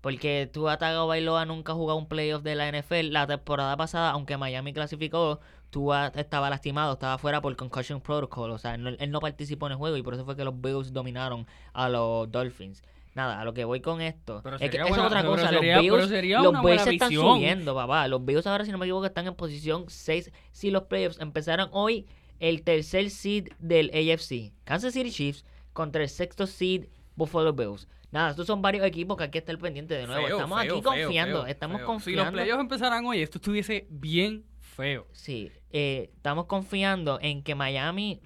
Porque 0.00 0.48
Tua 0.52 0.76
Bailoa 0.76 1.44
nunca 1.44 1.72
ha 1.72 1.74
jugado 1.74 1.98
un 1.98 2.08
playoff 2.08 2.42
de 2.42 2.54
la 2.54 2.70
NFL. 2.70 3.10
La 3.10 3.26
temporada 3.26 3.76
pasada, 3.76 4.10
aunque 4.10 4.36
Miami 4.36 4.72
clasificó, 4.72 5.40
Tua 5.70 6.12
estaba 6.14 6.48
lastimado, 6.50 6.94
estaba 6.94 7.18
fuera 7.18 7.40
por 7.40 7.54
concussion 7.56 8.00
protocol. 8.00 8.50
O 8.50 8.58
sea, 8.58 8.74
él 8.74 9.10
no 9.10 9.20
participó 9.20 9.66
en 9.66 9.72
el 9.72 9.78
juego 9.78 9.96
y 9.96 10.02
por 10.02 10.14
eso 10.14 10.24
fue 10.24 10.36
que 10.36 10.44
los 10.44 10.60
Bills 10.60 10.92
dominaron 10.92 11.46
a 11.72 11.88
los 11.88 12.30
Dolphins. 12.30 12.82
Nada, 13.14 13.40
a 13.40 13.44
lo 13.44 13.52
que 13.52 13.64
voy 13.64 13.80
con 13.80 14.00
esto 14.00 14.40
es 14.60 14.70
que 14.70 14.76
es 14.76 14.98
otra 14.98 15.24
cosa. 15.24 15.50
los 15.50 15.60
Bills, 15.60 16.10
los 16.42 16.62
Bills 16.62 16.86
están 16.86 17.12
subiendo, 17.12 17.74
papá. 17.74 18.06
Los 18.08 18.24
Bills 18.24 18.46
ahora, 18.46 18.64
si 18.64 18.70
no 18.70 18.78
me 18.78 18.86
equivoco, 18.86 19.06
están 19.06 19.26
en 19.26 19.34
posición 19.34 19.84
6. 19.88 20.30
Si 20.52 20.70
los 20.70 20.84
playoffs 20.84 21.20
empezaron 21.20 21.68
hoy, 21.72 22.06
el 22.38 22.62
tercer 22.62 23.10
seed 23.10 23.48
del 23.58 23.90
AFC, 23.90 24.52
Kansas 24.64 24.94
City 24.94 25.10
Chiefs, 25.10 25.44
contra 25.72 26.02
el 26.02 26.08
sexto 26.08 26.46
seed 26.46 26.86
Buffalo 27.16 27.52
Bills. 27.52 27.88
Nada, 28.12 28.30
estos 28.30 28.46
son 28.46 28.60
varios 28.60 28.84
equipos 28.84 29.16
que 29.16 29.24
hay 29.24 29.30
que 29.30 29.38
estar 29.38 29.56
pendiente 29.58 29.94
de 29.94 30.06
nuevo. 30.06 30.26
estamos 30.26 30.60
aquí 30.60 30.82
confiando, 30.82 31.46
estamos 31.46 31.82
confiando. 31.82 32.22
Si 32.22 32.26
los 32.26 32.32
playoffs 32.32 32.60
empezaran 32.60 33.06
hoy, 33.06 33.22
esto 33.22 33.38
estuviese 33.38 33.86
bien 33.88 34.44
feo. 34.58 35.06
Sí, 35.12 35.52
eh, 35.70 36.10
estamos 36.16 36.46
confiando 36.46 37.18
en 37.20 37.42
que 37.42 37.54
Miami 37.54 38.20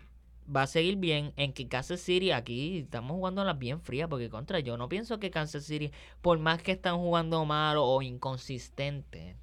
va 0.54 0.62
a 0.62 0.66
seguir 0.66 0.96
bien, 0.96 1.32
en 1.36 1.52
que 1.52 1.68
Kansas 1.68 2.00
City 2.00 2.30
aquí 2.30 2.78
estamos 2.78 3.16
jugando 3.16 3.44
las 3.44 3.58
bien 3.58 3.80
frías, 3.80 4.08
porque 4.08 4.28
contra 4.28 4.60
yo 4.60 4.76
no 4.76 4.88
pienso 4.88 5.18
que 5.18 5.30
Kansas 5.30 5.64
City, 5.64 5.90
por 6.20 6.38
más 6.38 6.62
que 6.62 6.72
están 6.72 6.96
jugando 6.98 7.44
malo 7.44 7.84
o 7.84 8.02
inconsistente, 8.02 9.36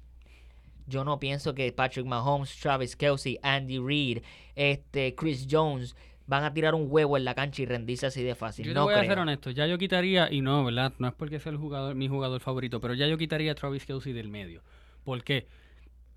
yo 0.86 1.04
no 1.04 1.18
pienso 1.18 1.54
que 1.54 1.72
Patrick 1.72 2.06
Mahomes, 2.06 2.56
Travis 2.56 2.96
Kelsey, 2.96 3.38
Andy 3.42 3.78
Reid, 3.78 4.22
este, 4.54 5.14
Chris 5.14 5.46
Jones 5.48 5.94
van 6.26 6.44
a 6.44 6.52
tirar 6.52 6.74
un 6.74 6.86
huevo 6.88 7.16
en 7.16 7.24
la 7.24 7.34
cancha 7.34 7.62
y 7.62 7.66
rendirse 7.66 8.06
así 8.06 8.22
de 8.22 8.34
fácil. 8.34 8.66
Yo 8.66 8.74
no 8.74 8.84
voy 8.84 8.94
a 8.94 9.04
ser 9.04 9.18
honesto, 9.18 9.50
ya 9.50 9.66
yo 9.66 9.78
quitaría, 9.78 10.32
y 10.32 10.40
no, 10.40 10.64
¿verdad? 10.64 10.92
No 10.98 11.08
es 11.08 11.14
porque 11.14 11.40
sea 11.40 11.52
el 11.52 11.58
jugador, 11.58 11.94
mi 11.94 12.08
jugador 12.08 12.40
favorito, 12.40 12.80
pero 12.80 12.94
ya 12.94 13.06
yo 13.06 13.18
quitaría 13.18 13.52
a 13.52 13.54
Travis 13.54 13.84
Kelsey 13.84 14.12
del 14.12 14.28
medio. 14.28 14.62
¿Por 15.04 15.22
qué? 15.24 15.46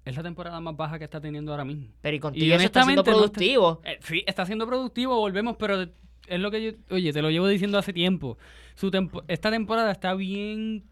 Es 0.06 0.16
la 0.16 0.24
temporada 0.24 0.60
más 0.60 0.76
baja 0.78 1.00
que 1.00 1.06
está 1.06 1.20
teniendo 1.20 1.52
ahora 1.52 1.66
mismo. 1.66 1.88
Pero 2.02 2.16
y 2.16 2.20
contigo 2.20 2.56
está 2.56 2.84
siendo 2.84 3.04
productivo. 3.04 3.82
Eh, 3.84 3.98
sí, 4.02 4.24
está 4.28 4.46
siendo 4.46 4.68
productivo, 4.68 5.16
volvemos, 5.16 5.56
pero 5.58 5.82
es 5.82 6.40
lo 6.40 6.52
que 6.52 6.64
yo, 6.64 6.72
oye, 6.92 7.12
te 7.12 7.22
lo 7.22 7.32
llevo 7.32 7.48
diciendo 7.48 7.78
hace 7.78 7.94
tiempo. 7.94 8.38
Su 8.76 8.92
esta 9.28 9.50
temporada 9.50 9.92
está 9.92 10.14
bien 10.14 10.84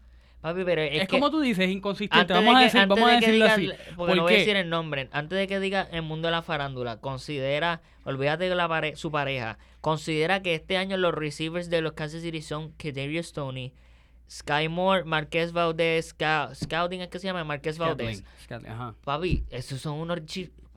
es, 0.44 1.08
como 1.08 1.30
tú 1.30 1.40
dices, 1.40 1.70
inconsistente. 1.70 2.32
Vamos 2.32 2.56
a, 2.56 2.60
decir, 2.60 2.86
vamos 2.86 3.08
a 3.08 3.12
decirlo 3.14 3.46
así. 3.46 3.70
Porque 3.96 4.14
no 4.14 4.22
voy 4.22 4.34
a 4.34 4.38
decir 4.38 4.56
el 4.56 4.68
nombre. 4.68 5.08
Antes 5.10 5.38
de 5.38 5.46
que 5.46 5.58
diga 5.58 5.88
el 5.90 6.02
mundo 6.02 6.28
de 6.28 6.32
la 6.32 6.42
farándula, 6.42 7.00
considera, 7.00 7.80
olvídate 8.04 8.48
de 8.50 8.54
la 8.54 8.68
su 8.94 9.10
pareja, 9.10 9.58
considera 9.80 10.42
que 10.42 10.54
este 10.54 10.76
año 10.76 10.98
los 10.98 11.14
receivers 11.14 11.70
de 11.70 11.80
los 11.80 11.92
Kansas 11.92 12.20
City 12.20 12.42
son 12.42 12.72
Kadarius 12.72 13.28
Stoney, 13.28 13.72
Sky 14.30 14.68
Moore, 14.68 15.04
Marquez 15.04 15.52
Valdez, 15.52 16.14
Scouting 16.54 17.00
es 17.00 17.08
que 17.08 17.18
se 17.18 17.26
llama 17.26 17.44
Marquez 17.44 17.78
Valdez. 17.78 18.22
Papi, 19.04 19.44
esos 19.50 19.80
son 19.80 19.98
unos 19.98 20.18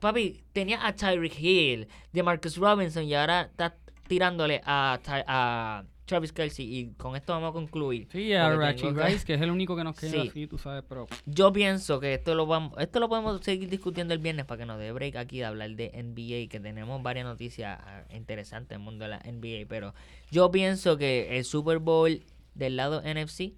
Papi, 0.00 0.44
tenía 0.52 0.86
a 0.86 0.94
Tyreek 0.94 1.38
Hill, 1.38 1.88
de 2.12 2.22
Marcus 2.22 2.56
Robinson 2.56 3.04
y 3.04 3.14
ahora 3.14 3.42
está 3.42 3.76
tirándole 4.06 4.62
a, 4.64 4.98
a 5.26 5.84
Travis 6.08 6.32
Kelsey. 6.32 6.78
Y 6.78 6.90
con 6.94 7.14
esto 7.14 7.32
vamos 7.32 7.50
a 7.50 7.52
concluir. 7.52 8.08
Sí, 8.10 8.32
a 8.32 8.54
Rachi 8.56 8.90
Rice, 8.90 9.24
que 9.24 9.34
es 9.34 9.40
el 9.40 9.50
único 9.50 9.76
que 9.76 9.84
nos 9.84 9.96
queda 9.96 10.24
sí. 10.32 10.46
tú 10.48 10.58
sabes, 10.58 10.82
pero... 10.88 11.06
Yo 11.26 11.52
pienso 11.52 12.00
que 12.00 12.14
esto 12.14 12.34
lo 12.34 12.46
vamos 12.46 12.72
esto 12.78 12.98
lo 12.98 13.08
podemos 13.08 13.40
seguir 13.42 13.68
discutiendo 13.68 14.14
el 14.14 14.18
viernes 14.18 14.46
para 14.46 14.58
que 14.58 14.66
nos 14.66 14.78
dé 14.78 14.90
break 14.90 15.16
aquí 15.16 15.38
de 15.38 15.44
hablar 15.44 15.70
de 15.70 15.90
NBA, 15.94 16.50
que 16.50 16.58
tenemos 16.60 17.02
varias 17.02 17.26
noticias 17.26 17.78
ah, 17.80 18.02
interesantes 18.10 18.74
en 18.74 18.80
el 18.80 18.84
mundo 18.84 19.04
de 19.04 19.10
la 19.10 19.18
NBA. 19.18 19.66
Pero 19.68 19.94
yo 20.30 20.50
pienso 20.50 20.96
que 20.96 21.38
el 21.38 21.44
Super 21.44 21.78
Bowl 21.78 22.24
del 22.54 22.76
lado 22.76 23.02
NFC 23.02 23.52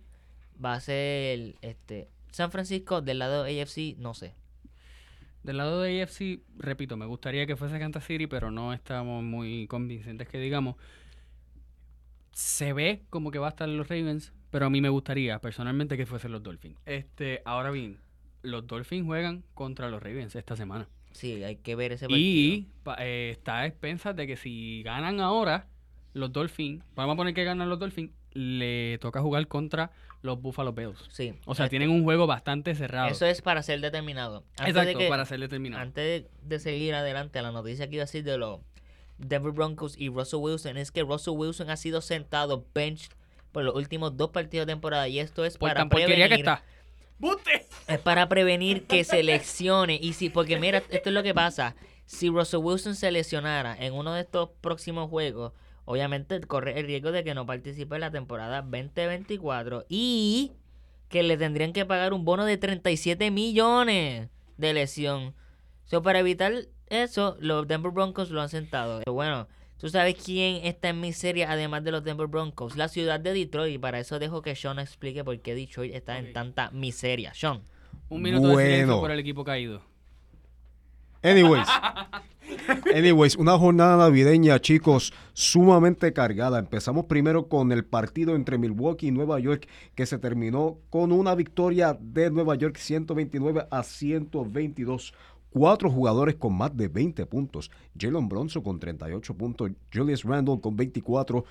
va 0.62 0.74
a 0.74 0.80
ser 0.80 1.54
este 1.62 2.08
San 2.32 2.50
Francisco, 2.50 3.00
del 3.00 3.18
lado 3.18 3.44
AFC, 3.44 3.96
no 3.98 4.14
sé. 4.14 4.34
Del 5.42 5.56
lado 5.56 5.80
de 5.80 6.02
AFC, 6.02 6.40
repito, 6.58 6.96
me 6.96 7.06
gustaría 7.06 7.46
que 7.46 7.56
fuese 7.56 7.78
Kansas 7.78 8.04
City, 8.04 8.26
pero 8.26 8.50
no 8.50 8.74
estamos 8.74 9.22
muy 9.24 9.66
convincentes 9.68 10.28
que 10.28 10.38
digamos 10.38 10.76
se 12.32 12.72
ve 12.72 13.02
como 13.10 13.30
que 13.30 13.38
va 13.38 13.46
a 13.46 13.50
estar 13.50 13.68
los 13.68 13.88
Ravens, 13.88 14.32
pero 14.50 14.66
a 14.66 14.70
mí 14.70 14.80
me 14.80 14.88
gustaría 14.88 15.38
personalmente 15.40 15.96
que 15.96 16.06
fuesen 16.06 16.32
los 16.32 16.42
Dolphins. 16.42 16.78
Este, 16.86 17.42
ahora 17.44 17.70
bien, 17.70 17.98
los 18.42 18.66
Dolphins 18.66 19.06
juegan 19.06 19.44
contra 19.54 19.88
los 19.90 20.02
Ravens 20.02 20.34
esta 20.36 20.56
semana. 20.56 20.88
Sí, 21.12 21.42
hay 21.42 21.56
que 21.56 21.74
ver 21.74 21.92
ese 21.92 22.06
partido. 22.06 22.20
Y 22.20 22.68
eh, 22.98 23.30
está 23.32 23.58
a 23.58 23.66
expensas 23.66 24.14
de 24.14 24.26
que 24.26 24.36
si 24.36 24.82
ganan 24.84 25.20
ahora 25.20 25.66
los 26.12 26.32
Dolphins, 26.32 26.84
vamos 26.94 27.14
a 27.14 27.16
poner 27.16 27.34
que 27.34 27.44
ganan 27.44 27.68
los 27.68 27.78
Dolphins, 27.78 28.12
le 28.32 28.98
toca 28.98 29.20
jugar 29.20 29.46
contra 29.48 29.90
los 30.22 30.40
Buffalo 30.40 30.72
Bills. 30.72 31.08
Sí. 31.10 31.34
O 31.46 31.54
sea, 31.54 31.68
tienen 31.68 31.90
un 31.90 32.04
juego 32.04 32.26
bastante 32.26 32.74
cerrado. 32.74 33.08
Eso 33.08 33.26
es 33.26 33.42
para 33.42 33.62
ser 33.62 33.80
determinado. 33.80 34.44
Exacto, 34.64 34.98
para 35.08 35.24
ser 35.24 35.40
determinado. 35.40 35.82
Antes 35.82 36.26
de 36.42 36.58
seguir 36.58 36.94
adelante, 36.94 37.40
la 37.42 37.52
noticia 37.52 37.88
que 37.88 37.96
iba 37.96 38.02
a 38.02 38.06
decir 38.06 38.24
de 38.24 38.38
los 38.38 38.60
Denver 39.20 39.52
Broncos 39.52 39.94
y 39.98 40.08
Russell 40.08 40.40
Wilson 40.40 40.76
es 40.76 40.90
que 40.90 41.02
Russell 41.02 41.34
Wilson 41.34 41.70
ha 41.70 41.76
sido 41.76 42.00
sentado 42.00 42.64
bench 42.74 43.10
por 43.52 43.64
los 43.64 43.74
últimos 43.74 44.16
dos 44.16 44.30
partidos 44.30 44.66
de 44.66 44.72
temporada 44.72 45.08
y 45.08 45.18
esto 45.18 45.44
es 45.44 45.58
para 45.58 45.88
prevenir 45.88 46.28
que 46.28 46.34
está. 46.36 46.62
Es 47.86 47.98
para 47.98 48.28
prevenir 48.28 48.86
que 48.86 49.04
se 49.04 49.22
lesione 49.22 49.98
y 50.00 50.14
si 50.14 50.30
porque 50.30 50.58
mira, 50.58 50.82
esto 50.88 51.10
es 51.10 51.14
lo 51.14 51.22
que 51.22 51.34
pasa. 51.34 51.76
Si 52.06 52.28
Russell 52.28 52.60
Wilson 52.60 52.94
se 52.94 53.10
lesionara 53.10 53.76
en 53.78 53.92
uno 53.92 54.14
de 54.14 54.22
estos 54.22 54.50
próximos 54.60 55.10
juegos, 55.10 55.52
obviamente 55.84 56.40
corre 56.40 56.78
el 56.78 56.86
riesgo 56.86 57.12
de 57.12 57.22
que 57.22 57.34
no 57.34 57.46
participe 57.46 57.94
en 57.96 58.00
la 58.00 58.10
temporada 58.10 58.62
2024 58.62 59.84
y 59.88 60.52
que 61.08 61.22
le 61.22 61.36
tendrían 61.36 61.72
que 61.72 61.84
pagar 61.84 62.14
un 62.14 62.24
bono 62.24 62.44
de 62.44 62.56
37 62.56 63.30
millones 63.30 64.28
de 64.56 64.72
lesión. 64.72 65.34
So, 65.84 66.02
para 66.02 66.20
evitar 66.20 66.52
eso, 66.90 67.36
los 67.40 67.66
Denver 67.66 67.92
Broncos 67.92 68.30
lo 68.30 68.42
han 68.42 68.48
sentado. 68.48 69.00
Bueno, 69.06 69.46
tú 69.78 69.88
sabes 69.88 70.16
quién 70.22 70.64
está 70.64 70.88
en 70.88 71.00
miseria 71.00 71.50
además 71.50 71.84
de 71.84 71.92
los 71.92 72.04
Denver 72.04 72.26
Broncos. 72.26 72.76
La 72.76 72.88
ciudad 72.88 73.20
de 73.20 73.32
Detroit. 73.32 73.76
Y 73.76 73.78
para 73.78 74.00
eso 74.00 74.18
dejo 74.18 74.42
que 74.42 74.56
Sean 74.56 74.78
explique 74.80 75.24
por 75.24 75.38
qué 75.40 75.54
Detroit 75.54 75.94
está 75.94 76.18
en 76.18 76.32
tanta 76.32 76.70
miseria. 76.72 77.32
Sean. 77.32 77.62
Un 78.08 78.22
minuto 78.22 78.48
de 78.48 78.64
silencio 78.64 79.00
por 79.00 79.12
el 79.12 79.20
equipo 79.20 79.44
caído. 79.44 79.80
Anyways. 81.22 81.68
Anyways, 82.94 83.36
una 83.36 83.56
jornada 83.56 83.96
navideña, 83.96 84.58
chicos, 84.58 85.12
sumamente 85.32 86.12
cargada. 86.12 86.58
Empezamos 86.58 87.04
primero 87.04 87.48
con 87.48 87.70
el 87.72 87.84
partido 87.84 88.34
entre 88.34 88.58
Milwaukee 88.58 89.08
y 89.08 89.10
Nueva 89.12 89.38
York, 89.38 89.68
que 89.94 90.06
se 90.06 90.18
terminó 90.18 90.78
con 90.90 91.12
una 91.12 91.34
victoria 91.34 91.96
de 92.00 92.30
Nueva 92.30 92.56
York 92.56 92.76
129 92.76 93.66
a 93.70 93.82
122. 93.82 95.14
Cuatro 95.50 95.90
jugadores 95.90 96.36
con 96.36 96.56
más 96.56 96.76
de 96.76 96.88
20 96.88 97.26
puntos. 97.26 97.70
Jalen 97.98 98.28
Bronson 98.28 98.62
con 98.62 98.78
38 98.78 99.34
puntos, 99.34 99.70
Julius 99.92 100.24
Randle 100.24 100.60
con 100.60 100.76
24, 100.76 101.44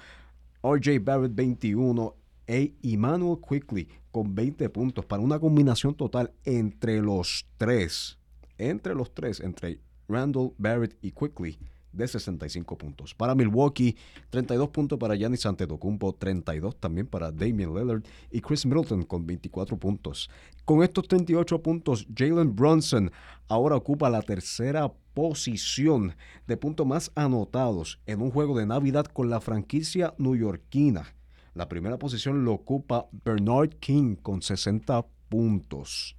RJ 0.64 1.00
Barrett 1.04 1.36
21 1.36 2.16
e 2.48 2.74
Emmanuel 2.82 3.38
Quickly 3.48 3.88
con 4.12 4.34
20 4.34 4.70
puntos 4.70 5.06
para 5.06 5.22
una 5.22 5.40
combinación 5.40 5.94
total 5.94 6.32
entre 6.46 7.02
los 7.02 7.46
tres 7.58 8.20
entre 8.60 8.94
los 8.94 9.14
tres, 9.14 9.40
entre 9.40 9.80
Randall, 10.08 10.54
Barrett 10.58 10.96
y 11.02 11.12
Quickly, 11.12 11.58
de 11.92 12.08
65 12.08 12.78
puntos. 12.78 13.14
Para 13.14 13.36
Milwaukee, 13.36 13.96
32 14.30 14.70
puntos 14.70 15.00
para 15.00 15.16
Giannis 15.16 15.46
Antetokounmpo, 15.46 16.14
32 16.14 16.76
también 16.78 17.08
para 17.08 17.32
Damian 17.32 17.74
Lillard 17.74 18.04
y 18.32 18.42
Chris 18.42 18.66
Middleton 18.66 19.04
con 19.04 19.26
24 19.26 19.78
puntos. 19.78 20.30
Con 20.66 20.84
estos 20.84 21.08
38 21.08 21.62
puntos, 21.62 22.08
Jalen 22.16 22.56
Brunson 22.56 23.12
ahora 23.48 23.76
ocupa 23.76 24.10
la 24.10 24.22
tercera 24.22 24.92
posición 25.14 26.16
de 26.48 26.58
puntos 26.58 26.86
más 26.86 27.12
anotados 27.16 28.00
en 28.06 28.22
un 28.22 28.32
juego 28.32 28.58
de 28.58 28.66
Navidad 28.66 29.06
con 29.06 29.30
la 29.30 29.42
franquicia 29.42 30.14
newyorkina. 30.18 31.14
La 31.56 31.68
primera 31.68 31.98
posición 31.98 32.46
lo 32.46 32.54
ocupa 32.54 33.08
Bernard 33.26 33.70
King 33.80 34.16
con 34.16 34.42
60 34.42 35.06
puntos 35.30 36.16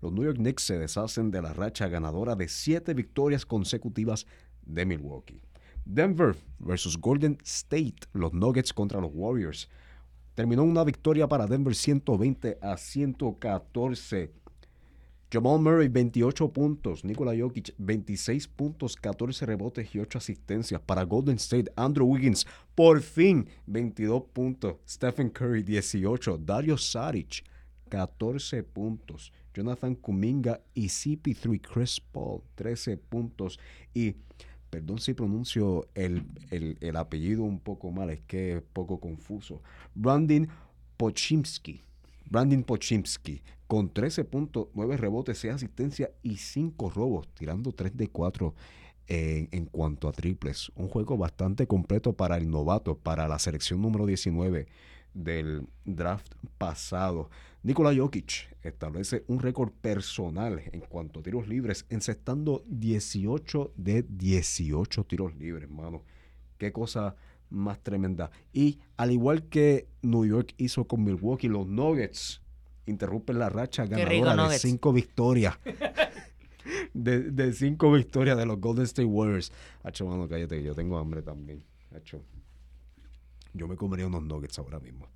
los 0.00 0.12
New 0.12 0.24
York 0.24 0.36
Knicks 0.36 0.62
se 0.62 0.78
deshacen 0.78 1.30
de 1.30 1.42
la 1.42 1.52
racha 1.52 1.88
ganadora 1.88 2.36
de 2.36 2.48
siete 2.48 2.94
victorias 2.94 3.44
consecutivas 3.44 4.26
de 4.68 4.86
Milwaukee. 4.86 5.42
Denver 5.84 6.36
versus 6.60 6.96
Golden 6.96 7.38
State, 7.44 8.06
los 8.12 8.32
Nuggets 8.32 8.72
contra 8.72 9.00
los 9.00 9.10
Warriors. 9.12 9.68
Terminó 10.34 10.62
una 10.62 10.84
victoria 10.84 11.26
para 11.26 11.46
Denver 11.46 11.74
120 11.74 12.58
a 12.60 12.76
114. 12.76 14.30
Jamal 15.30 15.60
Murray 15.60 15.88
28 15.88 16.52
puntos, 16.52 17.04
Nikola 17.04 17.34
Jokic 17.36 17.74
26 17.76 18.48
puntos, 18.48 18.96
14 18.96 19.44
rebotes 19.44 19.94
y 19.94 19.98
8 19.98 20.18
asistencias. 20.18 20.80
Para 20.80 21.02
Golden 21.02 21.36
State, 21.36 21.70
Andrew 21.76 22.06
Wiggins 22.06 22.46
por 22.74 23.02
fin 23.02 23.46
22 23.66 24.22
puntos, 24.32 24.76
Stephen 24.88 25.28
Curry 25.28 25.62
18, 25.62 26.38
Dario 26.38 26.78
Saric 26.78 27.44
14 27.88 28.62
puntos. 28.62 29.32
Jonathan 29.52 29.96
Kuminga 29.96 30.60
y 30.72 30.86
CP3 30.86 31.60
Chris 31.60 32.00
Paul, 32.00 32.42
13 32.54 32.96
puntos. 32.96 33.58
Y, 33.92 34.14
perdón 34.70 34.98
si 34.98 35.14
pronuncio 35.14 35.88
el, 35.94 36.26
apellido 36.96 37.42
un 37.42 37.60
poco 37.60 37.90
mal, 37.90 38.10
es 38.10 38.20
que 38.20 38.56
es 38.56 38.62
poco 38.62 39.00
confuso. 39.00 39.62
Brandon 39.94 40.48
Pochimski. 40.96 41.82
Brandon 42.30 42.62
Pochimski, 42.62 43.42
con 43.66 43.90
13 43.92 44.24
puntos, 44.24 44.68
9 44.74 44.98
rebotes, 44.98 45.38
6 45.38 45.54
asistencias 45.54 46.10
y 46.22 46.36
5 46.36 46.90
robos, 46.90 47.28
tirando 47.34 47.72
3 47.72 47.96
de 47.96 48.08
4 48.08 48.54
en, 49.06 49.48
en, 49.50 49.64
cuanto 49.64 50.08
a 50.08 50.12
triples. 50.12 50.70
Un 50.76 50.88
juego 50.88 51.16
bastante 51.16 51.66
completo 51.66 52.12
para 52.12 52.36
el 52.36 52.50
novato, 52.50 52.98
para 52.98 53.26
la 53.28 53.38
selección 53.38 53.80
número 53.80 54.04
19 54.04 54.68
del 55.14 55.66
draft 55.84 56.34
pasado. 56.58 57.30
Nikola 57.62 57.94
Jokic 57.94 58.56
establece 58.62 59.24
un 59.26 59.40
récord 59.40 59.72
personal 59.72 60.62
en 60.72 60.80
cuanto 60.80 61.20
a 61.20 61.22
tiros 61.22 61.48
libres, 61.48 61.86
encestando 61.90 62.62
18 62.66 63.72
de 63.76 64.04
18 64.08 65.04
tiros 65.04 65.34
libres, 65.36 65.64
hermano. 65.64 66.02
Qué 66.56 66.72
cosa 66.72 67.16
más 67.50 67.82
tremenda. 67.82 68.30
Y 68.52 68.78
al 68.96 69.12
igual 69.12 69.44
que 69.44 69.88
New 70.02 70.24
York 70.24 70.54
hizo 70.56 70.86
con 70.86 71.04
Milwaukee, 71.04 71.48
los 71.48 71.66
Nuggets 71.66 72.42
interrumpen 72.86 73.38
la 73.38 73.48
racha 73.48 73.86
ganadora 73.86 74.48
de 74.48 74.58
cinco 74.58 74.92
victorias. 74.92 75.58
de, 76.94 77.52
cinco 77.52 77.92
victorias 77.92 78.36
de 78.36 78.46
los 78.46 78.60
Golden 78.60 78.84
State 78.84 79.06
Warriors. 79.06 79.52
Hacho, 79.82 80.06
mano, 80.06 80.28
cállate, 80.28 80.62
yo 80.62 80.74
tengo 80.74 80.98
hambre 80.98 81.22
también. 81.22 81.64
Hacho. 81.94 82.22
Yo 83.58 83.68
me 83.68 83.76
comería 83.76 84.06
unos 84.06 84.22
nuggets 84.22 84.58
ahora 84.58 84.80
mismo. 84.80 85.06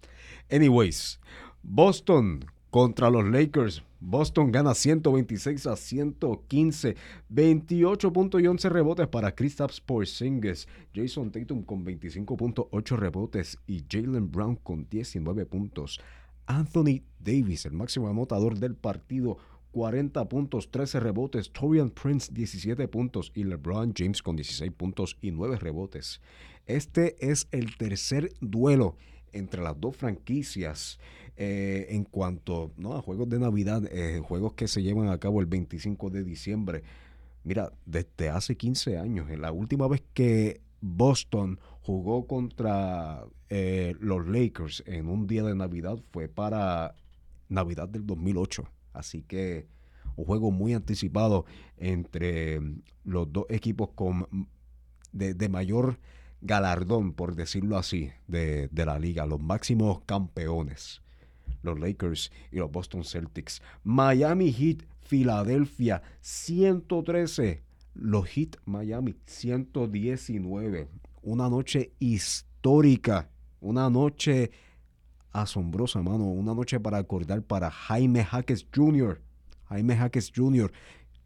Anyways, 0.50 1.20
Boston 1.62 2.44
contra 2.72 3.10
los 3.10 3.24
Lakers. 3.24 3.82
Boston 4.00 4.50
gana 4.50 4.74
126 4.74 5.66
a 5.66 5.76
115, 5.76 6.96
28 7.28 8.12
puntos 8.12 8.40
y 8.40 8.46
11 8.48 8.68
rebotes 8.70 9.06
para 9.06 9.32
Kristaps 9.34 9.80
Porzingis, 9.80 10.66
Jason 10.92 11.30
Tatum 11.30 11.62
con 11.62 11.84
25 11.84 12.36
puntos, 12.36 12.66
8 12.72 12.96
rebotes 12.96 13.58
y 13.66 13.84
Jalen 13.88 14.32
Brown 14.32 14.56
con 14.56 14.88
19 14.90 15.46
puntos. 15.46 16.00
Anthony 16.46 17.02
Davis, 17.20 17.66
el 17.66 17.72
máximo 17.72 18.08
anotador 18.08 18.58
del 18.58 18.74
partido, 18.74 19.36
40 19.72 20.28
puntos, 20.28 20.70
13 20.70 21.00
rebotes. 21.00 21.50
Torian 21.50 21.90
Prince, 21.90 22.30
17 22.32 22.86
puntos 22.88 23.32
y 23.34 23.44
LeBron 23.44 23.92
James 23.96 24.22
con 24.22 24.36
16 24.36 24.70
puntos 24.72 25.16
y 25.20 25.32
9 25.32 25.56
rebotes. 25.56 26.20
Este 26.66 27.16
es 27.18 27.48
el 27.50 27.76
tercer 27.76 28.32
duelo 28.40 28.96
entre 29.32 29.62
las 29.62 29.80
dos 29.80 29.96
franquicias 29.96 31.00
eh, 31.36 31.86
en 31.90 32.04
cuanto 32.04 32.72
¿no? 32.76 32.94
a 32.94 33.02
juegos 33.02 33.28
de 33.28 33.38
Navidad, 33.38 33.82
eh, 33.90 34.20
juegos 34.22 34.52
que 34.52 34.68
se 34.68 34.82
llevan 34.82 35.08
a 35.08 35.18
cabo 35.18 35.40
el 35.40 35.46
25 35.46 36.10
de 36.10 36.22
diciembre. 36.22 36.82
Mira, 37.42 37.72
desde 37.86 38.28
hace 38.28 38.56
15 38.56 38.98
años, 38.98 39.30
en 39.30 39.40
la 39.40 39.50
última 39.50 39.88
vez 39.88 40.02
que 40.12 40.60
Boston 40.80 41.58
jugó 41.80 42.26
contra 42.26 43.24
eh, 43.48 43.96
los 44.00 44.26
Lakers 44.28 44.84
en 44.86 45.08
un 45.08 45.26
día 45.26 45.42
de 45.42 45.54
Navidad 45.54 45.98
fue 46.12 46.28
para 46.28 46.94
Navidad 47.48 47.88
del 47.88 48.06
2008. 48.06 48.64
Así 48.92 49.22
que 49.22 49.66
un 50.16 50.24
juego 50.24 50.50
muy 50.50 50.74
anticipado 50.74 51.46
entre 51.76 52.60
los 53.04 53.32
dos 53.32 53.46
equipos 53.48 53.90
con 53.94 54.48
de, 55.12 55.34
de 55.34 55.48
mayor 55.48 55.98
galardón, 56.42 57.12
por 57.12 57.34
decirlo 57.34 57.78
así, 57.78 58.10
de, 58.26 58.68
la 58.72 58.98
liga, 58.98 59.24
los 59.26 59.40
máximos 59.40 60.02
campeones, 60.04 61.00
los 61.62 61.78
Lakers 61.78 62.30
y 62.50 62.56
los 62.56 62.70
Boston 62.70 63.04
Celtics. 63.04 63.62
Miami 63.84 64.52
Heat, 64.52 64.84
Filadelfia, 65.02 66.02
113. 66.20 67.62
Los 67.94 68.26
Heat 68.28 68.56
Miami, 68.64 69.14
119. 69.26 70.88
Una 71.22 71.48
noche 71.48 71.92
histórica, 71.98 73.28
una 73.60 73.88
noche 73.88 74.50
asombrosa, 75.32 76.02
mano. 76.02 76.24
Una 76.24 76.54
noche 76.54 76.80
para 76.80 76.98
acordar 76.98 77.42
para 77.42 77.70
Jaime 77.70 78.24
Jaques 78.24 78.66
Jr. 78.74 79.20
Jaime 79.68 79.96
Jaques 79.96 80.32
Jr., 80.34 80.72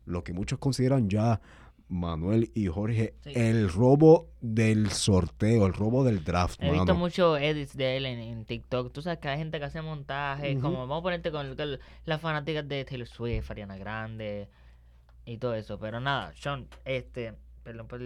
lo 0.05 0.23
que 0.23 0.33
muchos 0.33 0.59
consideran 0.59 1.09
ya 1.11 1.41
Manuel 1.89 2.51
y 2.55 2.67
Jorge, 2.67 3.15
el 3.25 3.69
robo 3.69 4.29
del 4.41 4.91
sorteo, 4.91 5.67
el 5.67 5.73
robo 5.73 6.03
del 6.05 6.25
draft. 6.25 6.61
He 6.61 6.71
visto 6.71 6.95
muchos 6.95 7.41
edits 7.41 7.77
de 7.77 7.97
él 7.97 8.07
en, 8.07 8.45
TikTok. 8.45 8.93
Tú 8.93 9.03
sabes 9.03 9.21
que 9.21 9.29
hay 9.29 9.39
gente 9.39 9.59
que 9.59 9.67
hace 9.67 9.83
montajes, 9.83 10.59
como 10.61 10.79
vamos 10.79 11.01
a 11.01 11.03
ponerte 11.03 11.31
con, 11.31 11.57
las 12.05 12.21
fanáticas 12.21 12.67
de 12.69 12.85
Taylor 12.85 13.07
Swift, 13.07 13.51
Ariana 13.51 13.77
Grande 13.77 14.49
y 15.25 15.39
todo 15.39 15.55
eso. 15.55 15.79
Pero 15.79 16.01
nada, 16.01 16.33
Sean, 16.35 16.67
este, 16.85 17.35
perdón 17.63 17.87
por 17.87 18.01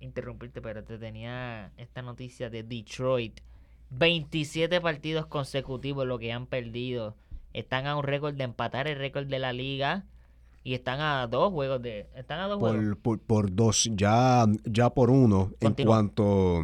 interrumpirte, 0.00 0.62
pero 0.62 0.84
te 0.84 0.98
tenía 0.98 1.72
esta 1.76 2.02
noticia 2.02 2.48
de 2.48 2.62
Detroit. 2.62 3.40
27 3.90 4.80
partidos 4.80 5.26
consecutivos 5.26 6.06
lo 6.06 6.18
que 6.18 6.32
han 6.32 6.46
perdido. 6.46 7.16
Están 7.52 7.86
a 7.86 7.96
un 7.96 8.02
récord 8.02 8.34
de 8.34 8.44
empatar 8.44 8.88
el 8.88 8.98
récord 8.98 9.26
de 9.26 9.38
la 9.38 9.52
liga 9.52 10.04
y 10.66 10.74
están 10.74 11.00
a 11.00 11.26
dos 11.28 11.52
juegos 11.52 11.80
de 11.80 12.08
están 12.16 12.40
a 12.40 12.48
dos 12.48 12.58
por, 12.58 12.76
juegos. 12.76 13.20
por, 13.24 13.54
dos 13.54 13.88
ya 13.92 14.46
ya 14.64 14.90
por 14.90 15.10
uno 15.10 15.52
en 15.60 15.74
cuanto 15.74 16.62